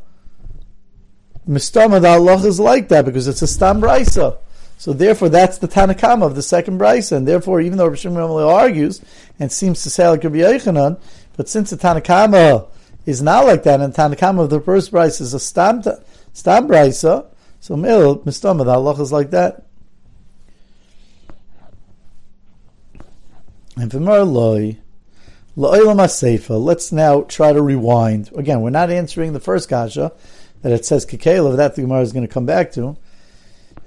Mistama 1.47 2.03
Allah 2.03 2.45
is 2.45 2.59
like 2.59 2.89
that 2.89 3.05
because 3.05 3.27
it's 3.27 3.41
a 3.41 3.47
stam 3.47 3.81
brisa. 3.81 4.39
So 4.77 4.93
therefore, 4.93 5.29
that's 5.29 5.57
the 5.57 5.67
Tanakama 5.67 6.25
of 6.25 6.35
the 6.35 6.41
second 6.41 6.79
brisa, 6.79 7.17
and 7.17 7.27
therefore, 7.27 7.61
even 7.61 7.77
though 7.77 7.85
Rabbi 7.85 7.95
Shimon 7.95 8.19
argues 8.19 9.01
and 9.39 9.51
seems 9.51 9.83
to 9.83 9.89
say 9.89 10.07
like 10.07 10.23
Rabbi 10.23 10.37
Yochanan, 10.37 10.99
but 11.37 11.49
since 11.49 11.69
the 11.69 11.77
Tanakama 11.77 12.67
is 13.05 13.21
not 13.21 13.45
like 13.45 13.63
that, 13.63 13.81
and 13.81 13.93
the 13.93 13.97
Tanakama 13.97 14.41
of 14.41 14.49
the 14.49 14.59
first 14.59 14.91
brisa 14.91 15.21
is 15.21 15.33
a 15.33 15.39
stam 15.39 15.81
stam 16.33 16.67
brisa, 16.67 17.25
so 17.59 17.75
mil 17.75 18.19
mistama 18.19 18.65
the 18.65 18.71
Allah 18.71 19.01
is 19.01 19.11
like 19.11 19.31
that. 19.31 19.65
And 23.77 23.91
v'mar 23.91 24.29
loy. 24.29 24.77
Let's 25.57 26.91
now 26.91 27.21
try 27.21 27.53
to 27.53 27.61
rewind. 27.61 28.29
Again, 28.35 28.59
we're 28.61 28.69
not 28.71 28.91
answering 28.91 29.31
the 29.31 29.39
first 29.39 29.69
kasha 29.69 30.11
that 30.61 30.73
it 30.73 30.85
says 30.85 31.05
kekela. 31.05 31.55
That 31.55 31.75
the 31.75 31.83
Gemara 31.83 32.01
is 32.01 32.11
going 32.11 32.27
to 32.27 32.33
come 32.33 32.45
back 32.45 32.73
to 32.73 32.97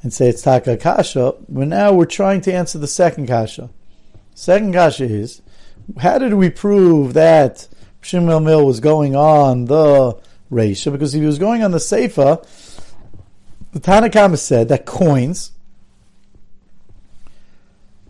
and 0.03 0.13
say 0.13 0.29
it's 0.29 0.43
taka 0.43 0.77
kasha. 0.77 1.35
But 1.49 1.69
now 1.69 1.93
we're 1.93 2.07
trying 2.07 2.41
to 2.43 2.53
answer 2.53 2.79
the 2.79 2.87
second 2.87 3.27
kasha. 3.27 3.71
Second 4.35 4.73
kasha 4.73 5.05
is 5.05 5.43
how 5.99 6.19
did 6.19 6.35
we 6.35 6.51
prove 6.51 7.15
that 7.15 7.67
Shimon 8.01 8.45
Mill 8.45 8.65
was 8.65 8.81
going 8.81 9.17
on 9.17 9.65
the 9.65 10.19
Reisha? 10.51 10.93
Because 10.93 11.15
if 11.15 11.21
he 11.21 11.27
was 11.27 11.39
going 11.39 11.63
on 11.63 11.71
the 11.71 11.79
Seifa, 11.79 12.47
the 13.73 13.81
Tanakama 13.81 14.39
said 14.39 14.69
that 14.69 14.87
coins, 14.87 15.53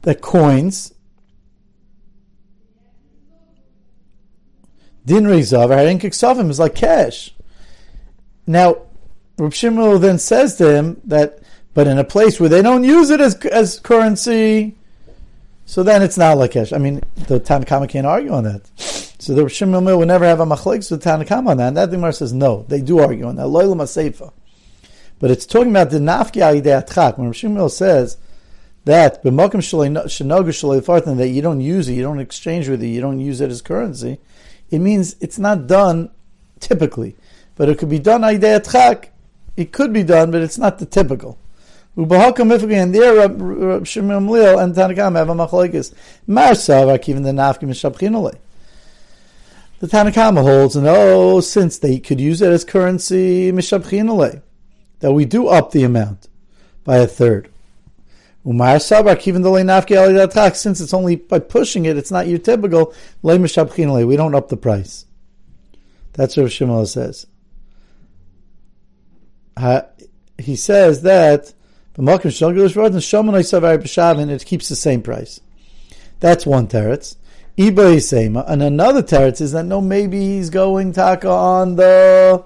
that 0.02 0.21
coins 0.21 0.92
Din 5.09 5.25
Rezav, 5.25 5.71
Harin 5.71 5.99
Kiksavim 5.99 6.50
is 6.50 6.59
like 6.59 6.75
cash. 6.75 7.35
Now, 8.47 8.83
Reb 9.38 9.52
then 10.02 10.18
says 10.18 10.57
to 10.57 10.75
him 10.75 11.00
that, 11.04 11.38
but 11.78 11.87
in 11.87 11.97
a 11.97 12.02
place 12.02 12.40
where 12.40 12.49
they 12.49 12.61
don't 12.61 12.82
use 12.82 13.08
it 13.08 13.20
as, 13.20 13.37
as 13.47 13.78
currency, 13.78 14.75
so 15.64 15.85
then 15.85 16.02
it's 16.02 16.18
not 16.18 16.37
like 16.37 16.50
cash. 16.50 16.73
I 16.73 16.78
mean, 16.78 17.04
the 17.28 17.38
Tanakama 17.38 17.88
can't 17.88 18.04
argue 18.04 18.32
on 18.32 18.42
that. 18.42 18.68
So 19.20 19.32
the 19.32 19.49
Shimon 19.49 19.85
will 19.85 20.04
never 20.04 20.25
have 20.25 20.40
a 20.40 20.44
machlek 20.44 20.90
with 20.90 21.04
Tanakama 21.04 21.50
on 21.50 21.56
that. 21.58 21.68
And 21.68 21.76
that 21.76 21.92
Gemara 21.92 22.12
says 22.12 22.32
no, 22.32 22.64
they 22.66 22.80
do 22.80 22.99
argue 22.99 23.26
on 23.28 23.37
that. 23.37 23.47
Loilam 23.47 23.76
Seifa. 23.82 24.32
But 25.20 25.30
it's 25.30 25.47
talking 25.47 25.70
about 25.70 25.90
the 25.90 25.99
nafki 25.99 26.42
atchak. 26.42 27.16
When 27.16 27.32
Shimon 27.32 27.68
says 27.68 28.16
that 28.85 29.23
b'makim 29.23 29.61
shenoga 29.61 30.49
shalei 30.49 31.16
that 31.16 31.28
you 31.28 31.42
don't 31.42 31.61
use 31.61 31.88
it, 31.88 31.94
you 31.94 32.02
don't 32.02 32.18
exchange 32.18 32.68
with 32.68 32.82
it, 32.82 32.88
you 32.88 33.00
don't 33.00 33.20
use 33.20 33.40
it 33.40 33.52
as 33.52 33.62
currency, 33.62 34.18
it 34.68 34.80
means 34.80 35.14
it's 35.20 35.38
not 35.38 35.68
done 35.68 36.11
typically, 36.58 37.14
but 37.54 37.68
it 37.68 37.78
could 37.78 37.88
be 37.88 38.00
done 38.00 38.23
chak. 38.23 39.12
It 39.56 39.70
could 39.70 39.92
be 39.92 40.02
done, 40.02 40.32
but 40.32 40.42
it's 40.42 40.58
not 40.58 40.80
the 40.80 40.87
typical. 40.87 41.38
And 41.98 42.94
there 42.94 43.20
uh, 43.20 43.28
Rab 43.28 43.84
Shimon 43.84 44.28
Lil 44.28 44.56
and 44.60 44.72
Tanakam 44.72 45.16
have 45.16 45.28
a 45.28 45.34
machlekes. 45.34 45.92
Marsav 46.28 47.08
even 47.08 47.24
the 47.24 47.32
nafki 47.32 47.64
mishabchinole. 47.64 48.38
The 49.80 49.88
Tanakama 49.88 50.42
holds, 50.42 50.76
and 50.76 50.86
oh, 50.86 51.40
since 51.40 51.78
they 51.78 51.98
could 51.98 52.20
use 52.20 52.40
it 52.40 52.52
as 52.52 52.64
currency 52.64 53.50
mishabchinole, 53.50 54.42
that 55.00 55.12
we 55.12 55.24
do 55.24 55.48
up 55.48 55.72
the 55.72 55.82
amount 55.82 56.28
by 56.84 56.98
a 56.98 57.06
third. 57.08 57.50
Umar 58.46 58.76
sabak, 58.76 59.26
even 59.26 59.42
though 59.42 59.52
nafki 59.54 60.54
since 60.54 60.80
it's 60.80 60.94
only 60.94 61.16
by 61.16 61.40
pushing 61.40 61.84
it, 61.84 61.96
it's 61.96 62.12
not 62.12 62.28
your 62.28 62.38
typical 62.38 62.94
le 63.24 64.06
We 64.06 64.16
don't 64.16 64.36
up 64.36 64.48
the 64.50 64.56
price. 64.56 65.04
That's 66.12 66.36
what 66.36 66.46
Shmuel 66.46 66.86
says. 66.86 67.26
He 70.38 70.54
says 70.54 71.02
that 71.02 71.54
B'makim 71.98 72.26
and 72.26 73.02
shomanoi 73.02 73.40
savar 73.40 73.76
b'shavin, 73.78 74.30
it 74.30 74.44
keeps 74.44 74.68
the 74.68 74.76
same 74.76 75.02
price. 75.02 75.40
That's 76.20 76.46
one 76.46 76.68
teretz. 76.68 77.16
Iba 77.56 77.96
Isema. 77.96 78.44
And 78.46 78.62
another 78.62 79.02
teretz 79.02 79.40
is 79.40 79.50
that 79.52 79.64
no, 79.64 79.80
maybe 79.80 80.20
he's 80.20 80.48
going 80.48 80.92
taka 80.92 81.28
on 81.28 81.74
the 81.74 82.44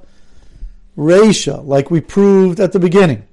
Reisha, 0.96 1.64
like 1.66 1.90
we 1.90 2.00
proved 2.00 2.60
at 2.60 2.72
the 2.72 2.78
beginning. 2.78 3.26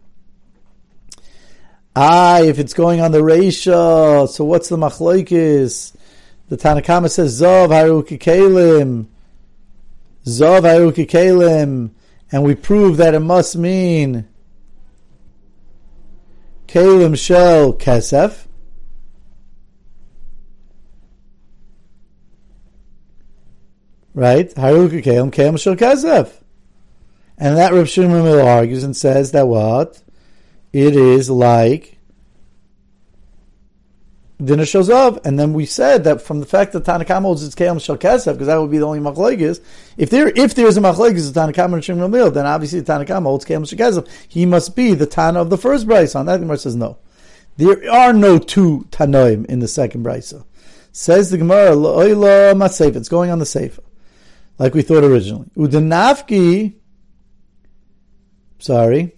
Ah, 1.95 2.41
if 2.41 2.59
it's 2.59 2.73
going 2.73 3.01
on 3.01 3.11
the 3.11 3.19
Reisha, 3.19 4.27
so 4.27 4.45
what's 4.45 4.69
the 4.69 4.77
machlokes? 4.77 5.95
The 6.49 6.57
Tanakama 6.57 7.09
says 7.09 7.41
Zav 7.41 7.69
Haruki 7.69 8.19
Kalim. 8.19 9.07
Zav 10.25 10.61
Haruki 10.61 11.07
Kalim. 11.07 11.91
And 12.31 12.43
we 12.43 12.55
prove 12.55 12.97
that 12.97 13.13
it 13.13 13.19
must 13.19 13.55
mean 13.55 14.28
Kalim 16.69 17.17
Shel 17.17 17.73
Kesef. 17.73 18.45
Right? 24.13 24.53
Haruki 24.53 25.03
Kalim 25.03 25.31
Kalim 25.31 25.59
Shel 25.59 25.75
Kesef. 25.75 26.31
And 27.37 27.57
that 27.57 27.73
Rav 27.73 27.89
Shimon 27.89 28.27
argues 28.39 28.83
and 28.83 28.95
says 28.95 29.31
that 29.31 29.47
what? 29.47 30.03
It 30.71 30.95
is 30.95 31.29
like 31.29 31.98
dinner 34.43 34.65
shows 34.65 34.89
up, 34.89 35.25
and 35.25 35.37
then 35.37 35.53
we 35.53 35.65
said 35.65 36.05
that 36.05 36.21
from 36.21 36.39
the 36.39 36.45
fact 36.45 36.71
that 36.73 36.85
Tanakam 36.85 37.21
holds 37.23 37.43
its 37.43 37.55
Keil 37.55 37.81
Shal 37.81 37.97
Kesef, 37.97 38.33
because 38.33 38.47
that 38.47 38.57
would 38.57 38.71
be 38.71 38.77
the 38.77 38.85
only 38.85 38.99
machlekes. 38.99 39.59
If 39.97 40.09
there, 40.09 40.29
if 40.29 40.55
there's 40.55 40.77
a 40.77 40.81
machlekes 40.81 41.27
of 41.27 41.35
Tanakam 41.35 41.73
and 41.73 41.83
Shimon 41.83 42.09
Mil, 42.11 42.31
then 42.31 42.45
obviously 42.45 42.81
Tanakam 42.81 43.23
holds 43.23 43.45
Keil 43.45 43.67
Shal 43.67 43.77
Kesef. 43.77 44.07
He 44.27 44.45
must 44.45 44.75
be 44.75 44.93
the 44.93 45.05
Tana 45.05 45.41
of 45.41 45.49
the 45.49 45.57
first 45.57 45.87
brisa. 45.87 46.17
On 46.17 46.25
that, 46.27 46.39
Gemara 46.39 46.57
says 46.57 46.75
no. 46.75 46.97
There 47.57 47.91
are 47.91 48.13
no 48.13 48.39
two 48.39 48.87
Tanoim 48.91 49.45
in 49.47 49.59
the 49.59 49.67
second 49.67 50.05
brisa. 50.05 50.45
Says 50.91 51.29
the 51.29 51.37
Gemara, 51.37 51.71
Lo'ila 51.71 52.53
Masef. 52.53 52.95
It's 52.95 53.09
going 53.09 53.31
on 53.31 53.39
the 53.39 53.45
Sefer, 53.45 53.83
like 54.57 54.73
we 54.73 54.81
thought 54.81 55.03
originally. 55.03 55.49
Udanafki. 55.57 56.75
Sorry. 58.59 59.13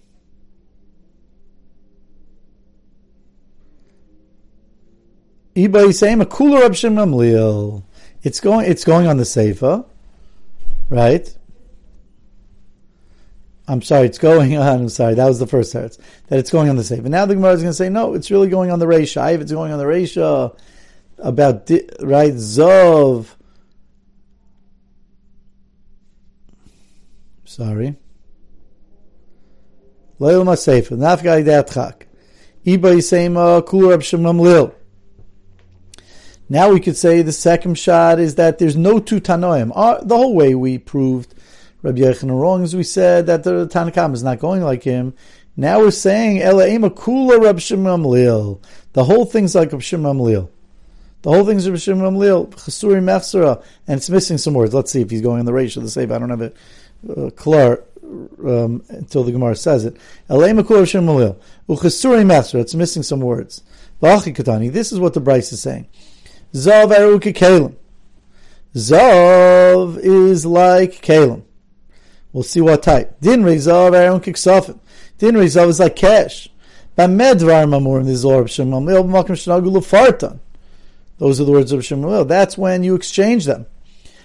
saying 3.84 4.30
a 4.30 4.30
cooler 4.32 5.28
Rab 5.28 5.38
Shimon 5.38 5.41
It's 5.54 5.68
going. 8.40 8.70
It's 8.70 8.84
going 8.84 9.06
on 9.06 9.16
the 9.18 9.24
Seifa, 9.24 9.84
right? 10.88 11.38
I'm 13.68 13.82
sorry. 13.82 14.06
It's 14.06 14.16
going 14.18 14.56
on. 14.58 14.66
I'm 14.66 14.88
sorry. 14.88 15.14
That 15.14 15.26
was 15.26 15.38
the 15.38 15.46
first 15.46 15.74
teretz 15.74 15.98
that 16.28 16.38
it's 16.38 16.50
going 16.50 16.70
on 16.70 16.76
the 16.76 16.82
Seifa. 16.82 17.04
Now 17.04 17.26
the 17.26 17.34
Gemara 17.34 17.52
is 17.52 17.60
going 17.60 17.70
to 17.70 17.76
say 17.76 17.90
no. 17.90 18.14
It's 18.14 18.30
really 18.30 18.48
going 18.48 18.70
on 18.70 18.78
the 18.78 18.86
Reisha. 18.86 19.34
If 19.34 19.42
it's 19.42 19.52
going 19.52 19.72
on 19.72 19.78
the 19.78 19.84
Reisha 19.84 20.56
about 21.18 21.68
right 22.00 22.32
Zov. 22.32 23.26
Sorry. 27.44 27.96
Leil 30.18 30.44
Maseifa. 30.44 30.96
Nafgai 30.96 31.44
Datchak. 31.44 32.04
Iba 32.64 32.94
Yisema 32.94 33.60
Kula 33.62 33.90
Rab 33.90 34.02
Shimon 34.02 34.38
Lil. 34.38 34.74
Now 36.52 36.70
we 36.70 36.80
could 36.80 36.98
say 36.98 37.22
the 37.22 37.32
second 37.32 37.78
shot 37.78 38.20
is 38.20 38.34
that 38.34 38.58
there's 38.58 38.76
no 38.76 39.00
two 39.00 39.22
Tanoim. 39.22 39.72
Uh, 39.74 40.04
the 40.04 40.14
whole 40.14 40.34
way 40.34 40.54
we 40.54 40.76
proved 40.76 41.34
Rabbi 41.80 42.00
Yechon 42.00 42.28
wrong 42.30 42.62
is 42.62 42.76
we 42.76 42.82
said 42.82 43.24
that 43.24 43.42
the 43.42 43.66
Tanakam 43.66 44.12
is 44.12 44.22
not 44.22 44.38
going 44.38 44.60
like 44.60 44.82
him. 44.82 45.14
Now 45.56 45.78
we're 45.78 45.90
saying 45.90 46.42
Elaima 46.42 46.90
Kula 46.90 47.42
Rab 47.42 47.58
Shimon 47.58 48.04
Lil. 48.04 48.60
The 48.92 49.04
whole 49.04 49.24
thing's 49.24 49.54
like 49.54 49.72
Rab 49.72 49.80
Shimon 49.80 50.18
Lil. 50.18 50.50
The 51.22 51.30
whole 51.30 51.46
thing's 51.46 51.66
Rab 51.70 51.78
Shimon 51.78 52.16
Lil. 52.16 52.48
Chasuri 52.48 53.02
Mechsera. 53.02 53.64
And 53.88 53.96
it's 53.96 54.10
missing 54.10 54.36
some 54.36 54.52
words. 54.52 54.74
Let's 54.74 54.92
see 54.92 55.00
if 55.00 55.08
he's 55.08 55.22
going 55.22 55.40
in 55.40 55.46
the 55.46 55.54
ratio 55.54 55.82
the 55.82 55.88
save. 55.88 56.12
I 56.12 56.18
don't 56.18 56.28
have 56.28 56.42
it 56.42 56.54
uh, 57.16 57.30
clear 57.30 57.82
um, 58.44 58.84
until 58.90 59.24
the 59.24 59.32
Gemara 59.32 59.56
says 59.56 59.86
it. 59.86 59.96
Elaima 60.28 60.64
Kula 60.64 60.80
Rab. 61.18 61.40
Uchasuri 61.66 62.26
Mechsera. 62.26 62.60
It's 62.60 62.74
missing 62.74 63.02
some 63.02 63.20
words. 63.20 63.62
This 64.02 64.92
is 64.92 65.00
what 65.00 65.14
the 65.14 65.20
brisa 65.22 65.52
is 65.54 65.62
saying. 65.62 65.86
Zav 66.54 66.92
Aruki 66.92 67.34
Kalim. 67.34 67.74
Zav 68.74 69.98
is 69.98 70.44
like 70.46 71.02
Kalim. 71.02 71.42
We'll 72.32 72.42
see 72.42 72.60
what 72.60 72.82
type. 72.82 73.20
Dinri 73.20 73.56
Zav 73.56 73.92
Aruki 73.92 74.32
Ksafim. 74.34 74.78
Dinri 75.18 75.46
Zav 75.46 75.68
is 75.68 75.80
like 75.80 75.96
cash. 75.96 76.48
Bamedvar 76.96 77.66
Mamurim 77.66 78.04
the 78.04 78.12
Zorb 78.12 78.44
Shemamil 78.44 79.04
B'makim 79.04 79.36
Shnagul 79.36 79.76
Fartan. 79.78 80.38
Those 81.18 81.40
are 81.40 81.44
the 81.44 81.52
words 81.52 81.72
of 81.72 81.80
Shemamil. 81.80 82.28
That's 82.28 82.58
when 82.58 82.84
you 82.84 82.94
exchange 82.94 83.46
them. 83.46 83.66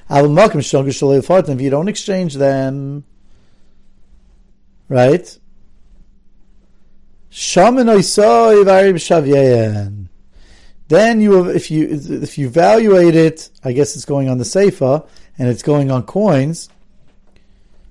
If 0.09 1.61
you 1.61 1.69
don't 1.69 1.87
exchange 1.89 2.33
them, 2.35 3.03
right? 4.87 5.39
Shaman. 7.29 7.87
Then 10.87 11.19
you, 11.19 11.49
if 11.49 11.69
you 11.69 11.87
if 11.89 12.37
you 12.37 12.47
evaluate 12.47 13.15
it, 13.15 13.49
I 13.63 13.73
guess 13.73 13.95
it's 13.95 14.05
going 14.05 14.29
on 14.29 14.37
the 14.37 14.45
seifa 14.45 15.05
and 15.37 15.49
it's 15.49 15.63
going 15.63 15.91
on 15.91 16.03
coins. 16.03 16.69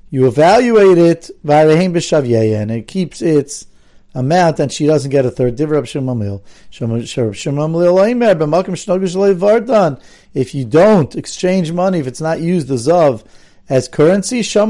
You 0.08 0.26
evaluate 0.26 0.98
it 0.98 1.30
by 1.44 1.66
the 1.66 1.76
heim 1.76 1.94
and 1.94 2.70
it 2.70 2.88
keeps 2.88 3.20
its 3.20 3.66
amount, 4.14 4.60
and 4.60 4.72
she 4.72 4.86
doesn't 4.86 5.10
get 5.10 5.26
a 5.26 5.30
third. 5.30 5.60
If 5.60 5.94
you 10.54 10.64
don't 10.64 11.16
exchange 11.16 11.72
money, 11.72 11.98
if 11.98 12.06
it's 12.06 12.20
not 12.20 12.40
used 12.40 12.70
as 12.70 12.88
of 12.88 13.24
as 13.68 13.88
currency, 13.88 14.42
so 14.42 14.64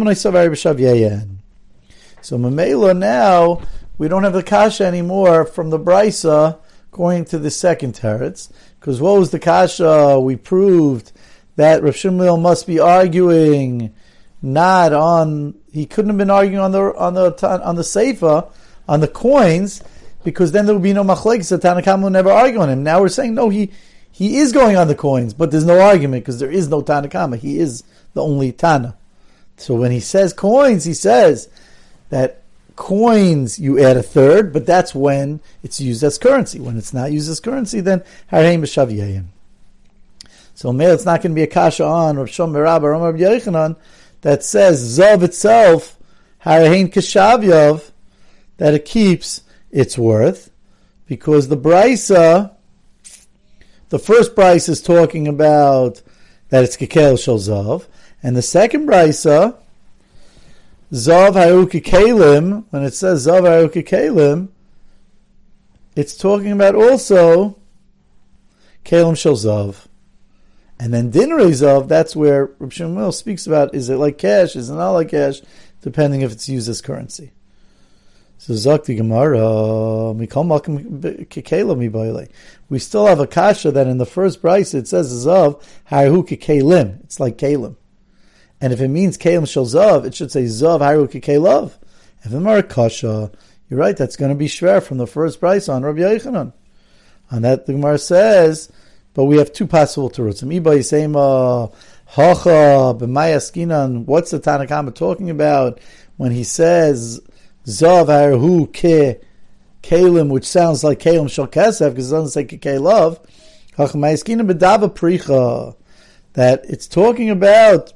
Mamela 2.36 2.96
now 2.96 3.60
we 3.98 4.08
don't 4.08 4.24
have 4.24 4.32
the 4.32 4.42
kasha 4.42 4.84
anymore 4.84 5.44
from 5.44 5.70
the 5.70 5.78
brisa 5.78 6.58
going 6.96 7.26
to 7.26 7.38
the 7.38 7.50
second 7.50 7.94
teretz, 7.94 8.50
because 8.80 9.00
what 9.02 9.18
was 9.18 9.30
the 9.30 9.38
kasha? 9.38 10.18
We 10.18 10.36
proved 10.36 11.12
that 11.56 11.82
Rav 11.82 11.94
Shmuel 11.94 12.40
must 12.40 12.66
be 12.66 12.80
arguing 12.80 13.94
not 14.40 14.94
on. 14.94 15.54
He 15.72 15.84
couldn't 15.84 16.08
have 16.08 16.18
been 16.18 16.30
arguing 16.30 16.60
on 16.60 16.72
the 16.72 16.94
on 16.96 17.12
the 17.12 17.62
on 17.62 17.76
the 17.76 17.82
seifa 17.82 18.50
on 18.88 19.00
the 19.00 19.08
coins, 19.08 19.82
because 20.24 20.52
then 20.52 20.64
there 20.64 20.74
would 20.74 20.82
be 20.82 20.94
no 20.94 21.04
machlekes. 21.04 21.50
The 21.50 21.58
Tanakam 21.58 22.02
will 22.02 22.10
never 22.10 22.30
argue 22.30 22.60
on 22.60 22.70
him. 22.70 22.82
Now 22.82 23.02
we're 23.02 23.08
saying 23.08 23.34
no, 23.34 23.50
he 23.50 23.70
he 24.10 24.38
is 24.38 24.52
going 24.52 24.76
on 24.76 24.88
the 24.88 24.94
coins, 24.94 25.34
but 25.34 25.50
there's 25.50 25.66
no 25.66 25.78
argument 25.78 26.24
because 26.24 26.40
there 26.40 26.50
is 26.50 26.68
no 26.68 26.80
Tanakama. 26.80 27.36
He 27.36 27.58
is 27.58 27.84
the 28.14 28.22
only 28.22 28.52
Tana. 28.52 28.96
So 29.58 29.74
when 29.74 29.92
he 29.92 30.00
says 30.00 30.32
coins, 30.32 30.84
he 30.84 30.94
says 30.94 31.50
that 32.08 32.42
coins, 32.76 33.58
you 33.58 33.78
add 33.82 33.96
a 33.96 34.02
third, 34.02 34.52
but 34.52 34.66
that's 34.66 34.94
when 34.94 35.40
it's 35.62 35.80
used 35.80 36.02
as 36.04 36.18
currency. 36.18 36.60
When 36.60 36.76
it's 36.76 36.92
not 36.92 37.10
used 37.10 37.30
as 37.30 37.40
currency, 37.40 37.80
then 37.80 38.04
hareim 38.30 38.60
b'shaviyayim. 38.60 39.26
So 40.54 40.72
male, 40.72 40.94
it's 40.94 41.04
not 41.04 41.22
going 41.22 41.32
to 41.32 41.34
be 41.34 41.42
a 41.42 41.46
kasha 41.46 41.84
on 41.84 42.16
Rav 42.16 42.28
Shom 42.28 42.52
Merab 42.52 42.82
or 42.82 42.92
Rav 42.92 43.14
Yochanan 43.14 43.76
that 44.22 44.42
says 44.42 44.98
zav 44.98 45.22
itself 45.22 45.98
harein 46.44 46.92
kashavyav 46.92 47.90
that 48.56 48.74
it 48.74 48.84
keeps 48.84 49.42
its 49.70 49.98
worth 49.98 50.50
because 51.06 51.48
the 51.48 51.56
brisa, 51.56 52.52
the 53.90 53.98
first 53.98 54.34
brisa 54.34 54.70
is 54.70 54.82
talking 54.82 55.28
about 55.28 56.00
that 56.48 56.64
it's 56.64 56.76
kekel 56.76 57.22
shel 57.22 57.38
zav, 57.38 57.86
and 58.22 58.36
the 58.36 58.42
second 58.42 58.86
brisa 58.88 59.56
Zav 60.92 61.32
Hayuki 61.32 61.82
Kalim, 61.82 62.64
when 62.70 62.84
it 62.84 62.94
says 62.94 63.26
Zav 63.26 63.42
Hayuki 63.42 63.84
Kalim, 63.84 64.48
it's 65.96 66.16
talking 66.16 66.52
about 66.52 66.76
also 66.76 67.58
Kalim 68.84 69.16
Shel 69.16 69.34
Zav. 69.34 69.86
And 70.78 70.94
then 70.94 71.10
Dinrei 71.10 71.50
Zav, 71.50 71.88
that's 71.88 72.14
where 72.14 72.52
Reb 72.58 72.70
Shmuel 72.70 73.12
speaks 73.12 73.48
about 73.48 73.74
is 73.74 73.88
it 73.88 73.96
like 73.96 74.16
cash, 74.18 74.54
is 74.54 74.70
it 74.70 74.74
not 74.74 74.92
like 74.92 75.08
cash, 75.08 75.40
depending 75.80 76.20
if 76.20 76.30
it's 76.30 76.48
used 76.48 76.68
as 76.68 76.80
currency. 76.80 77.32
So 78.38 78.52
Zakti 78.52 78.96
Gemara, 78.96 80.12
we 82.68 82.78
still 82.78 83.06
have 83.06 83.18
a 83.18 83.26
kasha 83.26 83.72
that 83.72 83.86
in 83.88 83.98
the 83.98 84.06
first 84.06 84.40
price 84.40 84.72
it 84.74 84.86
says 84.86 85.10
Zav 85.26 85.60
Hayu 85.90 86.22
Kalim. 86.22 87.02
It's 87.02 87.18
like 87.18 87.38
Kalim. 87.38 87.76
And 88.60 88.72
if 88.72 88.80
it 88.80 88.88
means 88.88 89.18
Kalim 89.18 89.48
Shel 89.48 89.66
Zav, 89.66 90.04
it 90.04 90.14
should 90.14 90.32
say 90.32 90.44
Zav 90.44 90.80
Haruki 90.80 91.22
Kalav. 91.22 91.72
If 92.22 92.32
it 92.32 92.38
were 92.38 92.62
Kasha, 92.62 93.30
you're 93.68 93.80
right, 93.80 93.96
that's 93.96 94.16
going 94.16 94.30
to 94.30 94.34
be 94.34 94.46
Shver 94.46 94.82
from 94.82 94.98
the 94.98 95.06
first 95.06 95.40
price 95.40 95.68
on 95.68 95.82
Rabbi 95.82 96.00
Yochanan. 96.00 96.52
On 97.30 97.42
that, 97.42 97.66
the 97.66 97.72
Gemara 97.72 97.98
says, 97.98 98.70
but 99.14 99.24
we 99.24 99.38
have 99.38 99.52
two 99.52 99.66
possible 99.66 100.10
terutzim. 100.10 100.60
Iba 100.60 100.78
Yisema, 100.78 101.74
Hacha, 102.06 102.94
B'mayaskinan, 102.98 104.04
what's 104.06 104.30
the 104.30 104.40
Tanakama 104.40 104.94
talking 104.94 105.30
about 105.30 105.80
when 106.16 106.32
he 106.32 106.44
says, 106.44 107.20
Zav 107.66 108.06
Haru 108.06 108.66
Ke 108.66 109.20
kalim, 109.86 110.28
which 110.28 110.46
sounds 110.46 110.82
like 110.82 110.98
kalim 110.98 111.30
shal 111.30 111.46
kesef 111.46 111.90
because 111.90 112.10
it 112.10 112.14
doesn't 112.14 112.30
say 112.30 112.44
kekei 112.44 112.80
That 116.32 116.64
it's 116.64 116.86
talking 116.86 117.30
about, 117.30 117.92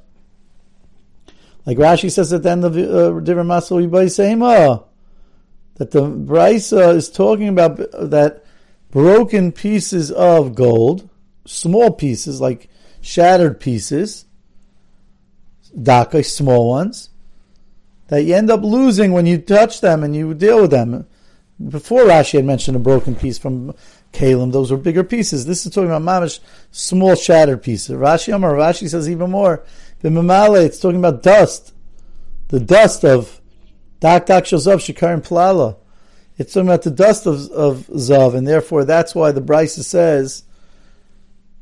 like 1.65 1.77
Rashi 1.77 2.11
says 2.11 2.33
at 2.33 2.43
the 2.43 2.49
end 2.49 2.65
of 2.65 2.75
uh, 2.75 3.19
different 3.19 3.49
Masal 3.49 3.87
Yibai 3.87 4.83
that 5.75 5.91
the 5.91 6.01
Brisa 6.01 6.95
is 6.95 7.09
talking 7.09 7.47
about 7.47 7.77
that 7.77 8.43
broken 8.91 9.51
pieces 9.51 10.11
of 10.11 10.53
gold, 10.55 11.09
small 11.45 11.91
pieces 11.91 12.41
like 12.41 12.69
shattered 13.01 13.59
pieces, 13.59 14.25
dakai, 15.75 16.25
small 16.25 16.69
ones, 16.69 17.09
that 18.07 18.23
you 18.23 18.35
end 18.35 18.51
up 18.51 18.61
losing 18.61 19.11
when 19.11 19.25
you 19.25 19.37
touch 19.37 19.81
them 19.81 20.03
and 20.03 20.15
you 20.15 20.33
deal 20.33 20.61
with 20.61 20.71
them. 20.71 21.07
Before 21.69 22.03
Rashi 22.03 22.33
had 22.33 22.45
mentioned 22.45 22.75
a 22.75 22.79
broken 22.79 23.15
piece 23.15 23.37
from 23.37 23.73
Kalim, 24.13 24.51
those 24.51 24.71
were 24.71 24.77
bigger 24.77 25.03
pieces. 25.03 25.45
This 25.45 25.65
is 25.65 25.73
talking 25.73 25.91
about 25.91 26.01
mamish, 26.01 26.39
small 26.71 27.15
shattered 27.15 27.63
pieces. 27.63 27.95
Rashi 27.95 28.33
Amar, 28.35 28.53
Rashi 28.53 28.89
says 28.89 29.09
even 29.09 29.31
more. 29.31 29.63
Bimamale, 30.03 30.65
it's 30.65 30.79
talking 30.79 30.97
about 30.97 31.21
dust, 31.21 31.73
the 32.47 32.59
dust 32.59 33.05
of 33.05 33.39
dak 33.99 34.25
dak 34.25 34.45
shazav 34.45 34.77
shikarim 34.77 35.21
plala. 35.21 35.77
It's 36.37 36.53
talking 36.53 36.69
about 36.69 36.81
the 36.81 36.89
dust 36.91 37.27
of, 37.27 37.51
of 37.51 37.87
zav, 37.87 38.33
and 38.33 38.47
therefore 38.47 38.83
that's 38.83 39.13
why 39.13 39.31
the 39.31 39.41
Brisa 39.41 39.83
says 39.83 40.43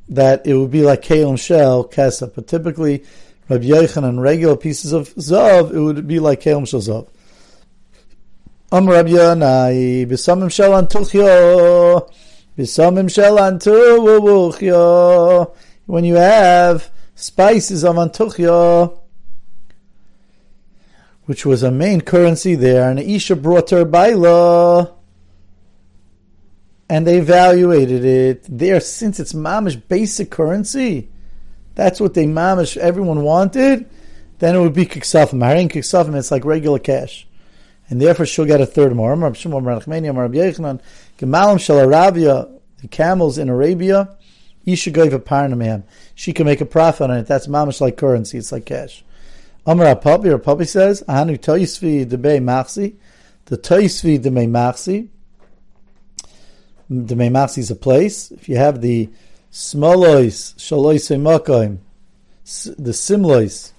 that 0.08 0.47
it 0.47 0.54
would 0.56 0.71
be 0.71 0.84
like 0.84 1.02
kalim 1.02 1.38
shell 1.38 1.84
kesef. 1.84 2.34
But 2.34 2.47
typically, 2.47 3.04
Rabbi 3.49 3.65
Yochanan, 3.65 4.21
regular 4.21 4.56
pieces 4.56 4.93
of 4.93 5.13
zav, 5.15 5.73
it 5.73 5.80
would 5.82 6.08
be 6.08 6.19
like 6.19 6.39
keom 6.39 6.65
shel 6.65 6.80
zav. 6.80 7.10
Am 8.71 8.88
Rabbi 8.89 9.10
Yonai, 9.10 10.08
b'samim 10.08 10.49
shel 10.49 10.71
antuchyo, 10.71 12.10
b'samim 12.58 13.13
shel 13.13 13.36
antuchyo. 13.38 14.71
When 15.88 16.06
you 16.06 16.15
have 16.15 16.89
spices 17.22 17.84
of 17.84 17.96
antuchyo, 17.96 19.00
which 21.26 21.46
was 21.46 21.64
a 21.64 21.72
main 21.72 22.02
currency 22.02 22.56
there, 22.56 22.90
and 22.90 23.00
Isha 23.00 23.36
brought 23.36 23.70
her 23.70 23.86
baila, 23.86 24.94
and 26.90 27.06
they 27.06 27.18
evaluated 27.20 28.04
it 28.04 28.46
there 28.50 28.80
since 28.80 29.20
it's 29.20 29.34
mamish 29.34 29.82
basic 29.88 30.32
currency 30.32 31.10
that's 31.80 32.02
what 32.02 32.14
they 32.14 32.26
mamish 32.26 32.76
everyone 32.76 33.24
wanted, 33.24 33.90
then 34.40 34.54
it 34.54 34.60
would 34.60 34.74
be 34.74 34.86
kiksafim. 34.86 35.40
Harin 35.40 35.72
kiksafim, 35.72 36.14
it's 36.14 36.30
like 36.30 36.44
regular 36.44 36.78
cash. 36.78 37.26
And 37.90 38.02
therefore 38.02 38.26
she'll 38.26 38.44
get 38.44 38.60
a 38.60 38.66
third 38.66 38.94
more. 38.94 39.16
The 39.16 39.32
camels 42.92 43.38
in 43.38 43.50
Arabia, 43.50 44.18
Isha 44.65 44.91
gave 44.91 45.13
a 45.13 45.19
parnamam. 45.19 45.84
She 46.15 46.34
can 46.34 46.45
make 46.45 46.62
a 46.62 46.65
profit 46.65 47.10
on 47.10 47.17
it. 47.17 47.28
That's 47.28 47.48
mamish 47.48 47.82
like 47.82 47.98
currency. 47.98 48.38
It's 48.38 48.52
like 48.52 48.65
cash. 48.65 49.04
Amar 49.65 49.95
Papi, 49.95 50.26
or 50.26 50.39
Papi 50.39 50.67
says, 50.67 51.04
Ahanu 51.08 51.38
toyisvi 51.38 52.06
debei 52.06 52.41
machsi. 52.41 52.95
The 53.45 53.58
toyisvi 53.58 54.19
debei 54.19 54.48
machsi. 54.50 55.10
Debei 56.91 57.30
machsi 57.30 57.60
is 57.60 57.72
a 57.72 57.76
place. 57.76 58.32
If 58.32 58.50
you 58.50 58.58
have 58.58 58.82
the 58.82 59.10
Smolois, 59.52 60.54
shalois 60.56 61.10
makaim, 61.17 61.80
the 62.78 62.91
simlois, 62.91 63.72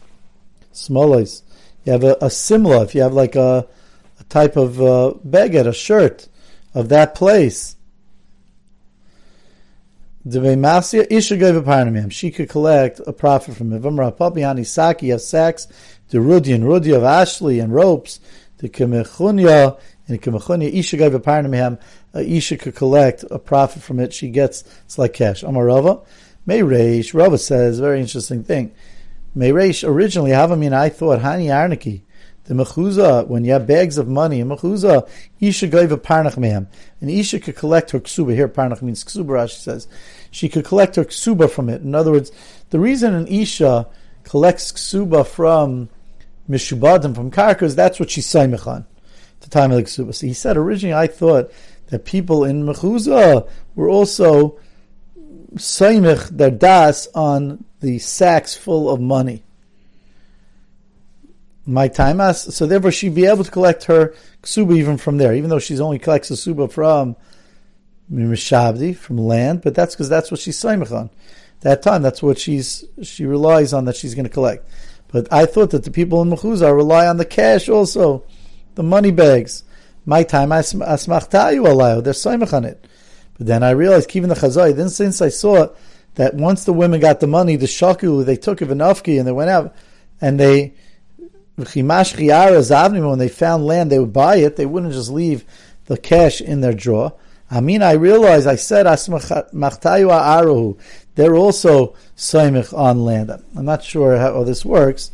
smolois. 0.73 1.43
You 1.85 1.93
have 1.93 2.05
a, 2.05 2.17
a 2.21 2.31
simla, 2.31 2.83
if 2.83 2.95
you 2.95 3.03
have 3.03 3.15
like 3.15 3.37
a, 3.37 3.67
a 4.19 4.25
type 4.25 4.57
of 4.57 4.81
uh, 4.81 5.15
baguette, 5.27 5.69
a 5.69 5.73
shirt 5.73 6.29
of 6.75 6.89
that 6.89 7.15
place. 7.15 7.77
She 12.11 12.31
could 12.31 12.49
collect 12.49 13.01
a 13.07 13.13
profit 13.13 13.57
from 13.57 13.73
it. 13.73 13.83
Vamra 13.83 14.17
papiani 14.17 14.67
saki 14.67 15.11
of 15.11 15.21
sacks, 15.21 15.67
the 16.11 16.21
rudi 16.21 16.53
and 16.53 16.67
rudi 16.67 16.93
of 16.93 17.03
Ashley 17.03 17.59
and 17.59 17.75
ropes, 17.75 18.21
the 18.59 18.69
kemechunya 18.69 19.81
and 20.09 20.21
kemechunya 20.21 20.73
isha 20.73 20.97
gave 20.97 21.15
a 21.15 21.21
parnamiam 21.21 21.79
uh, 22.15 22.21
Isha 22.21 22.57
could 22.57 22.75
collect 22.75 23.25
a 23.31 23.39
profit 23.39 23.83
from 23.83 24.01
it. 24.01 24.13
She 24.13 24.31
gets 24.31 24.65
it's 24.85 24.99
like 24.99 25.13
cash. 25.13 25.43
Amarava, 25.43 26.05
reish. 26.47 27.15
Rava 27.15 27.39
says 27.39 27.79
very 27.79 28.01
interesting 28.01 28.43
thing. 28.43 28.75
May 29.35 29.51
Reish, 29.51 29.87
originally 29.87 30.33
Havamin. 30.33 30.73
I 30.73 30.89
thought 30.89 31.21
Hani 31.21 31.47
Arniki. 31.47 32.03
The 32.51 32.57
mechuza, 32.57 33.29
when 33.29 33.45
you 33.45 33.53
have 33.53 33.69
bags 33.69 33.97
of 33.97 34.09
money, 34.09 34.41
in 34.41 34.49
mechuza, 34.49 35.09
Isha 35.39 35.69
gave 35.69 35.93
a 35.93 35.97
parnach 35.97 36.35
mehem. 36.35 36.67
And 37.01 37.09
Isha 37.09 37.39
could 37.39 37.55
collect 37.55 37.93
her 37.93 38.01
ksuba. 38.01 38.35
Here, 38.35 38.49
parnach 38.49 38.83
means 38.83 39.05
ksuba, 39.05 39.27
Rashi 39.27 39.61
says. 39.61 39.87
She 40.33 40.49
could 40.49 40.65
collect 40.65 40.97
her 40.97 41.05
ksuba 41.05 41.49
from 41.49 41.69
it. 41.69 41.83
In 41.83 41.95
other 41.95 42.11
words, 42.11 42.33
the 42.71 42.81
reason 42.81 43.15
an 43.15 43.29
Isha 43.29 43.87
collects 44.25 44.73
ksuba 44.73 45.25
from 45.29 45.91
mishubadim, 46.51 47.15
from 47.15 47.31
karkas, 47.31 47.77
that's 47.77 48.01
what 48.01 48.11
she's 48.11 48.27
saimich 48.27 48.85
the 49.39 49.49
time 49.49 49.71
of 49.71 49.77
the 49.77 49.85
ksuba. 49.85 50.13
So 50.13 50.27
he 50.27 50.33
said, 50.33 50.57
originally 50.57 50.95
I 50.95 51.07
thought 51.07 51.53
that 51.87 52.05
people 52.05 52.43
in 52.43 52.65
Mechuzah 52.65 53.49
were 53.77 53.89
also 53.89 54.59
saimich 55.55 56.37
their 56.37 56.51
das 56.51 57.07
on 57.15 57.65
the 57.79 58.01
sacks 58.01 58.57
full 58.57 58.91
of 58.91 59.01
money. 59.01 59.45
My 61.67 61.89
time 61.89 62.33
so 62.35 62.67
therefore 62.67 62.91
she'd 62.91 63.15
be 63.15 63.27
able 63.27 63.45
to 63.45 63.51
collect 63.51 63.85
her 63.85 64.15
ksuba 64.43 64.77
even 64.77 64.97
from 64.97 65.19
there, 65.19 65.35
even 65.35 65.51
though 65.51 65.59
she's 65.59 65.81
only 65.81 65.99
collects 65.99 66.31
a 66.31 66.37
suba 66.37 66.69
from 66.69 67.17
mishabdi 68.11 68.97
from 68.97 69.19
land, 69.19 69.63
but 69.63 69.75
that's 69.75 69.95
because 69.95 70.09
that's 70.09 70.31
what 70.31 70.41
she's 70.41 70.61
saimich 70.61 70.91
on. 70.91 71.11
That 71.61 71.83
time, 71.83 72.03
that's 72.03 72.23
what 72.23 72.39
she's 72.39 72.85
she 73.03 73.27
relies 73.27 73.73
on 73.73 73.85
that 73.85 73.97
she's 73.97 74.15
going 74.15 74.25
to 74.25 74.31
collect. 74.31 74.69
But 75.09 75.33
I 75.33 75.45
thought 75.45 75.71
that 75.71 75.85
the 75.85 75.91
people 75.91 76.23
in 76.23 76.31
Mechuzah 76.31 76.75
rely 76.75 77.07
on 77.07 77.19
the 77.19 77.25
cash 77.25 77.69
also, 77.69 78.25
the 78.75 78.83
money 78.83 79.11
bags 79.11 79.65
my 80.07 80.23
time 80.23 80.51
asmachtayu 80.51 81.63
alayu. 81.65 82.03
They're 82.03 82.13
soimach 82.13 82.53
on 82.53 82.65
it. 82.65 82.87
But 83.37 83.47
then 83.47 83.63
I 83.63 83.71
realized, 83.71 84.15
even 84.15 84.29
the 84.29 84.35
chazai, 84.35 84.75
then 84.75 84.89
since 84.89 85.23
I 85.23 85.29
saw 85.29 85.65
it, 85.65 85.77
that 86.17 86.35
once 86.35 86.65
the 86.65 86.73
women 86.73 87.01
got 87.01 87.21
the 87.21 87.27
money, 87.27 87.57
the 87.57 87.67
shaku, 87.67 88.25
they 88.25 88.37
took 88.37 88.61
of 88.61 88.71
an 88.71 88.81
and 88.81 89.27
they 89.27 89.33
went 89.33 89.51
out 89.51 89.75
and 90.21 90.39
they, 90.39 90.75
when 93.09 93.19
they 93.19 93.29
found 93.29 93.67
land, 93.67 93.91
they 93.91 93.99
would 93.99 94.13
buy 94.13 94.37
it. 94.37 94.57
They 94.57 94.67
wouldn't 94.67 94.93
just 94.93 95.11
leave 95.11 95.45
the 95.87 95.97
cash 95.97 96.41
in 96.41 96.61
their 96.61 96.75
drawer. 96.75 97.15
I 97.51 97.61
mean, 97.61 97.83
I 97.83 97.93
realized, 97.93 98.47
I 98.47 98.57
said, 98.57 98.87
aruhu. 98.87 100.79
They're 101.17 101.35
also 101.35 101.97
soimich 102.17 102.73
on 102.77 103.05
land. 103.05 103.31
I'm 103.31 103.65
not 103.65 103.83
sure 103.83 104.17
how 104.19 104.45
this 104.45 104.65
works. 104.65 105.11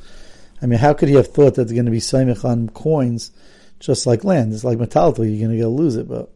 I 0.61 0.66
mean, 0.66 0.78
how 0.78 0.92
could 0.92 1.09
he 1.09 1.14
have 1.14 1.28
thought 1.28 1.54
that 1.54 1.64
they're 1.64 1.74
going 1.74 1.87
to 1.87 1.90
be 1.90 1.98
soimich 1.98 2.44
on 2.44 2.68
coins? 2.68 3.32
just 3.78 4.06
like 4.06 4.24
land. 4.24 4.52
It's 4.52 4.64
like 4.64 4.78
metaltal, 4.78 5.18
you're 5.18 5.46
going 5.46 5.56
to 5.56 5.62
go 5.62 5.68
lose 5.68 5.96
it. 5.96 6.09
But 6.09 6.30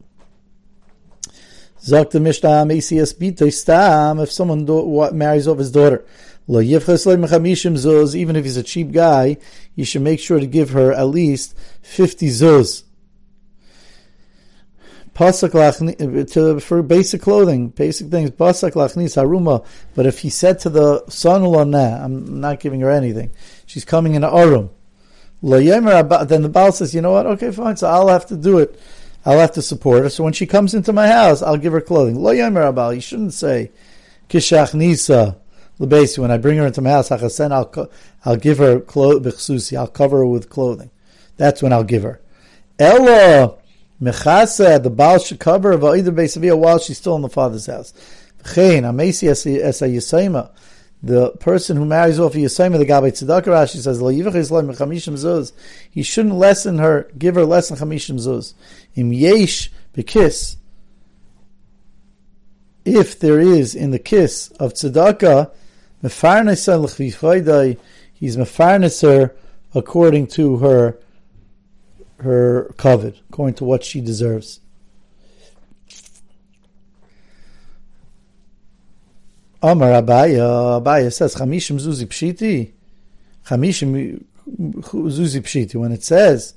Zok 1.81 2.11
the 2.11 2.19
Mishnah 2.19 2.49
ACS 2.49 3.15
Bito 3.15 4.21
if 4.21 4.31
someone 4.31 5.17
marries 5.17 5.47
off 5.47 5.57
his 5.57 5.71
daughter. 5.71 6.05
Even 6.51 8.35
if 8.35 8.43
he's 8.43 8.57
a 8.57 8.63
cheap 8.63 8.91
guy, 8.91 9.37
you 9.75 9.85
should 9.85 10.01
make 10.01 10.19
sure 10.19 10.39
to 10.39 10.45
give 10.45 10.71
her 10.71 10.91
at 10.91 11.03
least 11.03 11.57
50 11.81 12.27
zuz. 12.27 12.83
Uh, 15.17 15.31
to, 15.31 16.59
for 16.59 16.81
basic 16.81 17.21
clothing, 17.21 17.69
basic 17.69 18.09
things. 18.09 18.31
But 18.31 18.65
if 20.05 20.19
he 20.19 20.29
said 20.29 20.59
to 20.59 20.69
the 20.69 21.05
son-in-law, 21.07 21.63
nah, 21.65 22.03
I'm 22.03 22.41
not 22.41 22.59
giving 22.59 22.81
her 22.81 22.89
anything. 22.89 23.31
She's 23.65 23.85
coming 23.85 24.15
in 24.15 24.23
arum. 24.23 24.71
Uh, 25.43 26.23
then 26.25 26.41
the 26.41 26.49
Baal 26.49 26.71
says, 26.71 26.93
you 26.93 27.01
know 27.01 27.11
what? 27.11 27.25
Okay, 27.27 27.51
fine. 27.51 27.77
So 27.77 27.87
I'll 27.87 28.07
have 28.09 28.25
to 28.27 28.35
do 28.35 28.59
it. 28.59 28.79
I'll 29.25 29.39
have 29.39 29.53
to 29.53 29.61
support 29.61 30.03
her. 30.03 30.09
So 30.09 30.23
when 30.23 30.33
she 30.33 30.45
comes 30.47 30.73
into 30.73 30.91
my 30.91 31.07
house, 31.07 31.41
I'll 31.41 31.57
give 31.57 31.73
her 31.73 31.81
clothing. 31.81 32.21
Lo 32.21 32.33
yomer 32.33 32.63
uh, 32.63 32.73
abal. 32.73 32.95
You 32.95 33.01
shouldn't 33.01 33.33
say 33.33 33.71
kishach 34.29 34.73
nisa 34.73 35.40
lebesi. 35.81 36.19
When 36.19 36.31
I 36.31 36.37
bring 36.37 36.57
her 36.57 36.67
into 36.67 36.81
my 36.81 36.91
house, 36.91 37.11
I'll 37.11 37.89
I'll 38.23 38.35
give 38.37 38.59
her 38.59 38.79
clothes, 38.79 39.73
I'll 39.73 39.87
cover 39.87 40.19
her 40.19 40.25
with 40.25 40.49
clothing. 40.49 40.91
That's 41.37 41.61
when 41.61 41.73
I'll 41.73 41.83
give 41.83 42.03
her. 42.03 42.21
Ella 42.79 43.57
mechasa. 44.01 44.81
The 44.81 44.89
Baal 44.89 45.19
should 45.19 45.39
cover 45.39 45.77
her 45.77 45.95
either 45.95 46.55
while 46.55 46.79
she's 46.79 46.97
still 46.97 47.15
in 47.15 47.21
the 47.21 47.29
father's 47.29 47.65
house. 47.65 47.93
V'chein 48.43 48.83
amesi 48.83 49.29
esa 49.29 49.85
yisayma 49.85 50.51
the 51.03 51.31
person 51.31 51.77
who 51.77 51.85
marries 51.85 52.19
off 52.19 52.33
Yisayim 52.33 52.77
the 52.77 52.85
Gabbai 52.85 53.11
Tzedakah 53.11 53.45
Rashi 53.45 53.81
says 53.81 55.53
He 55.89 56.03
shouldn't 56.03 56.35
lessen 56.35 56.77
her, 56.77 57.09
give 57.17 57.35
her 57.35 57.45
less 57.45 57.69
than 57.69 57.77
Chamishim 57.77 58.15
Zuz. 58.15 58.53
Im 58.95 59.11
Yesh 59.11 59.71
Bekis. 59.95 60.57
If 62.85 63.19
there 63.19 63.39
is 63.39 63.73
in 63.73 63.91
the 63.91 63.99
kiss 63.99 64.49
of 64.59 64.73
Tzedakah, 64.73 65.51
Mefarnesa 66.03 66.81
l'chichoidai, 66.81 67.77
he's 68.13 68.37
mefarneser 68.37 69.31
according 69.73 70.27
to 70.27 70.57
her 70.57 70.97
her 72.17 72.73
covet, 72.77 73.19
according 73.29 73.55
to 73.55 73.63
what 73.63 73.83
she 73.83 73.99
deserves. 74.01 74.59
Amar 79.63 79.89
Abaye, 79.89 80.37
Abaye 80.81 81.13
says, 81.13 81.35
Chamishim 81.35 81.79
Zuzi 81.79 82.05
Pshiti. 82.07 82.71
Chamishim 83.45 84.23
Zuzi 84.47 85.41
Pshiti. 85.41 85.75
When 85.75 85.91
it 85.91 86.03
says 86.03 86.55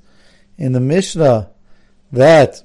in 0.57 0.71
the 0.73 0.79
Mishnah 0.79 1.49
that 2.11 2.63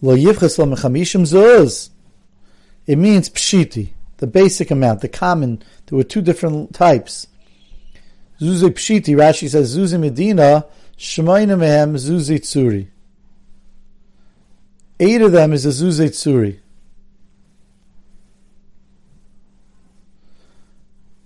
Lo 0.00 0.16
Yivches 0.16 0.58
Lo 0.58 0.66
Mechamishim 0.66 1.22
Zuz, 1.22 1.90
it 2.86 2.96
means 2.96 3.30
Pshiti 3.30 3.90
the 4.22 4.28
basic 4.28 4.70
amount, 4.70 5.00
the 5.00 5.08
common. 5.08 5.60
There 5.86 5.96
were 5.96 6.04
two 6.04 6.22
different 6.22 6.72
types. 6.72 7.26
Zuzi 8.40 8.70
Pshiti, 8.70 9.16
Rashi 9.16 9.50
says, 9.50 9.76
Zuzi 9.76 9.98
Medina, 9.98 10.64
Shemaina 10.96 11.58
Mehem 11.58 11.96
Zuzi 11.96 12.38
Tsuri. 12.38 12.86
Eight 15.00 15.22
of 15.22 15.32
them 15.32 15.52
is 15.52 15.66
a 15.66 15.70
Zuzi 15.70 16.10
Tsuri. 16.10 16.60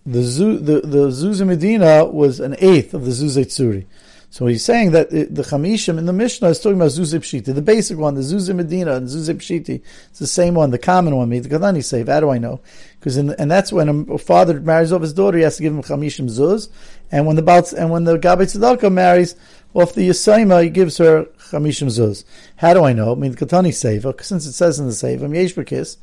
the 0.06 0.22
Zu, 0.22 0.58
the 0.58 0.80
the 0.80 1.08
Zuzah 1.08 1.46
Medina 1.46 2.06
was 2.06 2.40
an 2.40 2.56
eighth 2.60 2.94
of 2.94 3.04
the 3.04 3.10
Zuzi 3.10 3.44
Tzuri. 3.44 3.84
So 4.30 4.46
he's 4.46 4.64
saying 4.64 4.90
that 4.90 5.10
the, 5.10 5.42
Chamishim 5.42 5.98
in 5.98 6.06
the 6.06 6.12
Mishnah 6.12 6.48
is 6.48 6.60
talking 6.60 6.76
about 6.76 6.90
Zuzah 6.90 7.20
Pshiti, 7.20 7.54
the 7.54 7.62
basic 7.62 7.96
one, 7.96 8.14
the 8.14 8.20
Zuzah 8.20 8.54
Medina 8.54 8.94
and 8.94 9.08
Zuzah 9.08 9.36
Pshiti. 9.36 9.80
It's 10.10 10.18
the 10.18 10.26
same 10.26 10.54
one, 10.54 10.70
the 10.70 10.78
common 10.78 11.16
one. 11.16 11.30
The 11.30 11.40
Kadani 11.40 11.82
say, 11.82 12.04
how 12.04 12.20
do 12.20 12.30
I 12.30 12.38
know? 12.38 12.60
Because 12.98 13.16
and 13.16 13.50
that's 13.50 13.72
when 13.72 13.88
a 14.10 14.18
father 14.18 14.60
marries 14.60 14.92
off 14.92 15.02
his 15.02 15.14
daughter, 15.14 15.38
he 15.38 15.44
has 15.44 15.56
to 15.56 15.62
give 15.62 15.72
him 15.72 15.82
Chamishim 15.82 16.28
Zuz, 16.28 16.68
and 17.10 17.26
when 17.26 17.36
the 17.36 17.42
Baltz, 17.42 17.72
and 17.72 17.90
when 17.90 18.04
the 18.04 18.18
Gabbai 18.18 18.42
Tzedakah 18.42 18.92
marries 18.92 19.36
off 19.74 19.94
the 19.94 20.08
Yisayma, 20.08 20.64
he 20.64 20.70
gives 20.70 20.98
her 20.98 21.24
Chamishim 21.50 21.86
Zuz. 21.86 22.24
How 22.56 22.74
do 22.74 22.84
I 22.84 22.92
know? 22.92 23.12
I 23.12 23.14
mean, 23.14 23.32
the 23.32 23.46
Katani 23.46 23.68
Seva, 23.68 24.22
since 24.22 24.44
it 24.44 24.52
says 24.52 24.78
in 24.78 24.86
the 24.86 24.92
Seva, 24.92 25.32
Yesh 25.34 25.96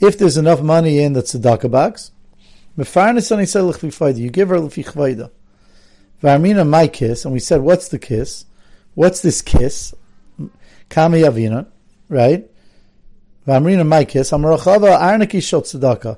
if 0.00 0.18
there's 0.18 0.36
enough 0.36 0.60
money 0.60 0.98
in 0.98 1.12
the 1.12 1.22
Tzedakah 1.22 1.70
box. 1.70 2.10
You 2.76 2.84
give 2.84 4.48
her 4.48 4.60
l'fichvayda. 4.60 5.30
Varmina 6.22 6.68
my 6.68 6.86
kiss, 6.86 7.24
and 7.24 7.32
we 7.32 7.40
said, 7.40 7.62
what's 7.62 7.88
the 7.88 7.98
kiss? 7.98 8.44
What's 8.94 9.20
this 9.20 9.42
kiss? 9.42 9.94
Kami 10.88 11.22
avina, 11.22 11.66
right? 12.08 12.48
Varmina 13.46 13.86
my 13.86 14.04
kiss. 14.04 14.30
Amarachava 14.30 14.98
arniki 14.98 15.42
shot 15.42 15.64
tzedakah. 15.64 16.16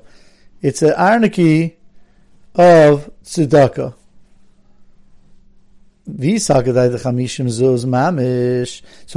It's 0.61 0.81
an 0.81 0.93
arniki 0.93 1.75
of 2.55 3.11
tzedakah. 3.23 3.95
So 6.05 6.11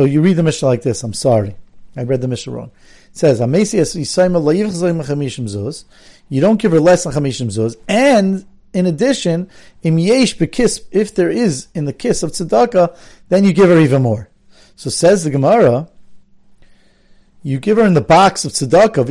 you 0.04 0.20
read 0.20 0.36
the 0.36 0.42
Mishnah 0.44 0.68
like 0.68 0.82
this. 0.82 1.02
I'm 1.02 1.12
sorry. 1.12 1.56
I 1.96 2.04
read 2.04 2.20
the 2.20 2.28
Mishnah 2.28 2.52
wrong. 2.52 2.70
It 3.10 3.18
says, 3.18 3.40
you 6.28 6.40
don't 6.40 6.60
give 6.60 6.72
her 6.72 6.80
less 6.80 7.04
than 7.04 7.12
chamishim 7.12 7.46
zuz, 7.46 7.76
and 7.88 8.44
in 8.76 8.84
addition, 8.84 9.48
yesh 9.82 10.38
if 10.38 11.14
there 11.14 11.30
is 11.30 11.68
in 11.74 11.86
the 11.86 11.94
kiss 11.94 12.22
of 12.22 12.32
tzedakah, 12.32 12.94
then 13.30 13.42
you 13.42 13.54
give 13.54 13.70
her 13.70 13.80
even 13.80 14.02
more. 14.02 14.28
So 14.76 14.90
says 14.90 15.24
the 15.24 15.30
Gemara, 15.30 15.88
you 17.42 17.58
give 17.58 17.78
her 17.78 17.86
in 17.86 17.94
the 17.94 18.02
box 18.02 18.44
of 18.44 18.52
tzedakah, 18.52 19.06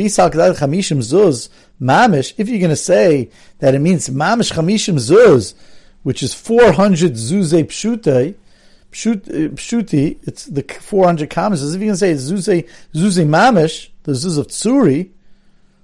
mamish, 1.82 2.34
if 2.38 2.48
you're 2.48 2.60
going 2.60 2.70
to 2.70 2.76
say 2.76 3.32
that 3.58 3.74
it 3.74 3.80
means 3.80 4.08
mamish 4.08 4.54
chamishim 4.54 5.00
zuz, 5.00 5.56
which 6.04 6.22
is 6.22 6.36
400 6.36 7.14
zuze 7.14 7.64
pshute, 7.64 8.36
uh, 8.36 9.56
pshuti, 9.56 10.20
it's 10.28 10.46
the 10.46 10.62
400 10.62 11.28
commas, 11.32 11.74
if 11.74 11.82
you 11.82 11.88
can 11.88 11.98
say 11.98 12.14
zuze, 12.14 12.70
zuze 12.94 13.28
mamish, 13.28 13.90
the 14.04 14.12
zuz 14.12 14.38
of 14.38 14.48
tsuri, 14.48 15.10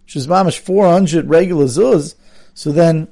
which 0.06 0.16
is 0.16 0.28
mamish 0.28 0.60
400 0.60 1.28
regular 1.28 1.66
zuz, 1.66 2.14
so 2.54 2.72
then 2.72 3.08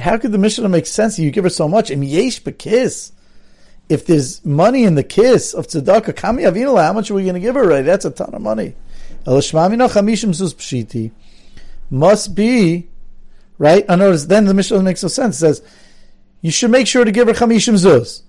how 0.00 0.18
could 0.18 0.32
the 0.32 0.38
Mishnah 0.38 0.68
make 0.68 0.86
sense? 0.86 1.18
You 1.18 1.30
give 1.30 1.44
her 1.44 1.50
so 1.50 1.68
much. 1.68 1.90
Im 1.90 2.02
yesh 2.02 2.40
kiss. 2.58 3.12
If 3.88 4.06
there's 4.06 4.44
money 4.44 4.84
in 4.84 4.94
the 4.94 5.02
kiss 5.02 5.52
of 5.52 5.66
tzedakah, 5.66 6.14
kami 6.14 6.44
avinala, 6.44 6.84
how 6.84 6.92
much 6.92 7.10
are 7.10 7.14
we 7.14 7.24
going 7.24 7.34
to 7.34 7.40
give 7.40 7.56
her? 7.56 7.66
Right, 7.66 7.82
that's 7.82 8.04
a 8.04 8.10
ton 8.10 8.34
of 8.34 8.40
money. 8.40 8.74
Must 11.90 12.34
be 12.34 12.88
right. 13.58 13.84
I 13.88 13.96
notice 13.96 14.24
then 14.26 14.44
the 14.44 14.54
Mishnah 14.54 14.82
makes 14.82 15.02
no 15.02 15.08
sense. 15.08 15.36
It 15.36 15.38
says 15.40 15.62
you 16.40 16.50
should 16.50 16.70
make 16.70 16.86
sure 16.86 17.04
to 17.04 17.10
give 17.10 17.26
her 17.28 17.34
chamishim 17.34 17.74
zuz 17.74 18.22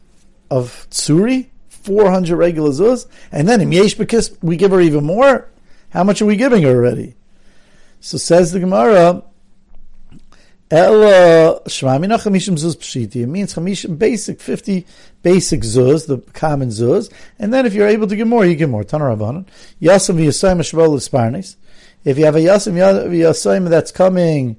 of 0.49 0.87
tsuri, 0.89 1.47
four 1.69 2.09
hundred 2.09 2.37
regular 2.37 2.71
zuz, 2.71 3.05
and 3.31 3.47
then 3.47 3.61
im 3.61 3.71
yesh 3.71 3.97
we 4.41 4.57
give 4.57 4.71
her 4.71 4.81
even 4.81 5.03
more. 5.03 5.47
How 5.91 6.03
much 6.03 6.21
are 6.21 6.25
we 6.25 6.35
giving 6.35 6.63
her 6.63 6.69
already? 6.69 7.15
So 7.99 8.17
says 8.17 8.51
the 8.51 8.59
Gemara, 8.59 9.23
Ella 10.71 11.59
Shmamina 11.65 12.17
Chamishim 12.17 12.53
Zuz 12.53 12.77
Pshiti. 12.77 13.17
It 13.17 13.27
means 13.27 13.53
Chamishim 13.53 13.99
basic, 13.99 14.39
50 14.39 14.85
basic 15.21 15.61
Zuz, 15.61 16.07
the 16.07 16.19
common 16.31 16.69
Zuz. 16.69 17.11
And 17.37 17.53
then 17.53 17.65
if 17.65 17.73
you're 17.73 17.89
able 17.89 18.07
to 18.07 18.15
get 18.15 18.25
more, 18.25 18.45
you 18.45 18.55
get 18.55 18.69
more. 18.69 18.85
Tana 18.85 19.03
Rabbanan. 19.03 19.45
Yasam 19.81 20.15
V'Yasayim 20.15 20.61
Shvol 20.61 20.95
Sparnis. 20.97 21.57
If 22.05 22.17
you 22.17 22.23
have 22.23 22.37
a 22.37 22.39
Yasam 22.39 22.73
V'Yasayim 22.73 23.69
that's 23.69 23.91
coming 23.91 24.55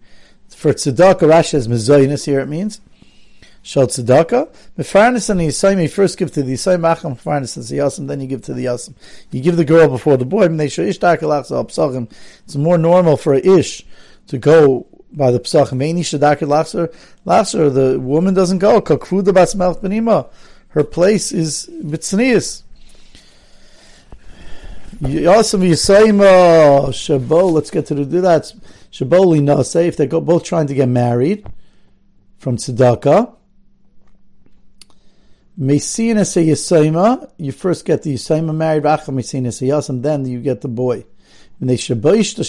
for 0.51 0.75
Tzedakah, 0.75 1.21
Rashi 1.21 1.51
says 1.51 1.67
Mezoyinus 1.67 2.27
here 2.27 2.41
it 2.41 2.47
means. 2.47 2.83
Shal 3.63 3.87
tzedakah. 3.87 4.53
Mefarnis 4.77 5.31
and 5.31 5.41
the 5.41 5.47
Yisayim, 5.47 5.81
you 5.81 5.89
first 5.89 6.19
give 6.19 6.33
to 6.33 6.43
the 6.43 6.55
Yisayim, 6.55 6.81
Acham 6.81 7.17
Mefarnis 7.17 7.57
and 7.57 7.65
the 7.65 7.79
Yasim, 7.79 8.09
then 8.09 8.21
you 8.21 8.27
give 8.27 8.43
to 8.43 8.53
the 8.53 8.65
Yasim. 8.65 8.95
You 9.31 9.41
give 9.41 9.57
the 9.57 9.65
girl 9.65 9.89
before 9.89 10.17
the 10.17 10.25
boy. 10.25 10.49
It's 12.45 12.57
more 12.57 12.77
normal 12.77 13.17
for 13.17 13.35
a 13.35 13.39
ish 13.39 13.87
to 14.27 14.39
go 14.39 14.89
by 15.13 15.31
the 15.31 15.41
psachim. 15.41 15.79
Meini 15.79 16.01
shadakir 16.01 16.49
lachser, 16.49 16.93
lachser, 17.27 17.73
the 17.73 17.99
woman 18.01 18.35
doesn't 18.35 18.59
go. 18.59 18.81
Kakfuda 18.81 19.35
bas 19.35 19.55
benima. 19.55 20.29
Her 20.69 20.85
place 20.85 21.33
is 21.33 21.69
mitznius. 21.83 22.63
Yasim 25.03 25.69
Yisayim, 25.69 26.21
Shabo, 26.91 27.53
let's 27.53 27.71
get 27.71 27.87
to 27.87 27.95
the, 27.95 28.05
do 28.05 28.21
that. 28.21 28.53
Shabo 28.93 29.65
say 29.65 29.89
if 29.89 29.97
they're 29.97 30.07
both 30.07 30.45
trying 30.45 30.69
to 30.69 30.75
get 30.75 30.89
married 30.89 31.45
from 32.39 32.57
tzedakah, 32.57 33.35
Mesina 35.59 36.25
say 36.25 36.47
Yisayma, 36.47 37.31
you 37.37 37.53
first 37.53 37.85
get 37.85 38.05
the 38.05 38.15
Yisayma 38.15 38.55
married, 38.55 38.85
Racha 38.85 39.09
Mesina 39.09 39.49
Yasam, 39.49 40.03
then 40.03 40.25
you 40.25 40.41
get 40.41 40.61
the 40.61 40.69
boy. 40.69 41.05
And 41.61 41.69
they 41.69 41.77
Shaboish 41.77 42.37
the 42.37 42.43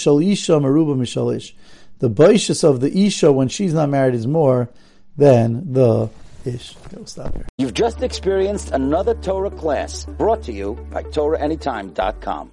baishas 2.10 2.64
of 2.64 2.80
the 2.80 3.06
Isha 3.06 3.32
when 3.32 3.48
she's 3.48 3.74
not 3.74 3.90
married 3.90 4.16
is 4.16 4.28
more 4.28 4.70
than 5.18 5.74
the 5.74 6.10
Ish. 6.46 6.76
Okay, 6.86 6.98
we'll 6.98 7.06
stop 7.06 7.34
here. 7.34 7.48
You've 7.58 7.74
just 7.74 8.04
experienced 8.04 8.72
another 8.72 9.14
Torah 9.16 9.50
class 9.50 10.06
brought 10.06 10.44
to 10.44 10.52
you 10.52 10.74
by 10.92 11.04
TorahAnytime.com. 11.04 12.52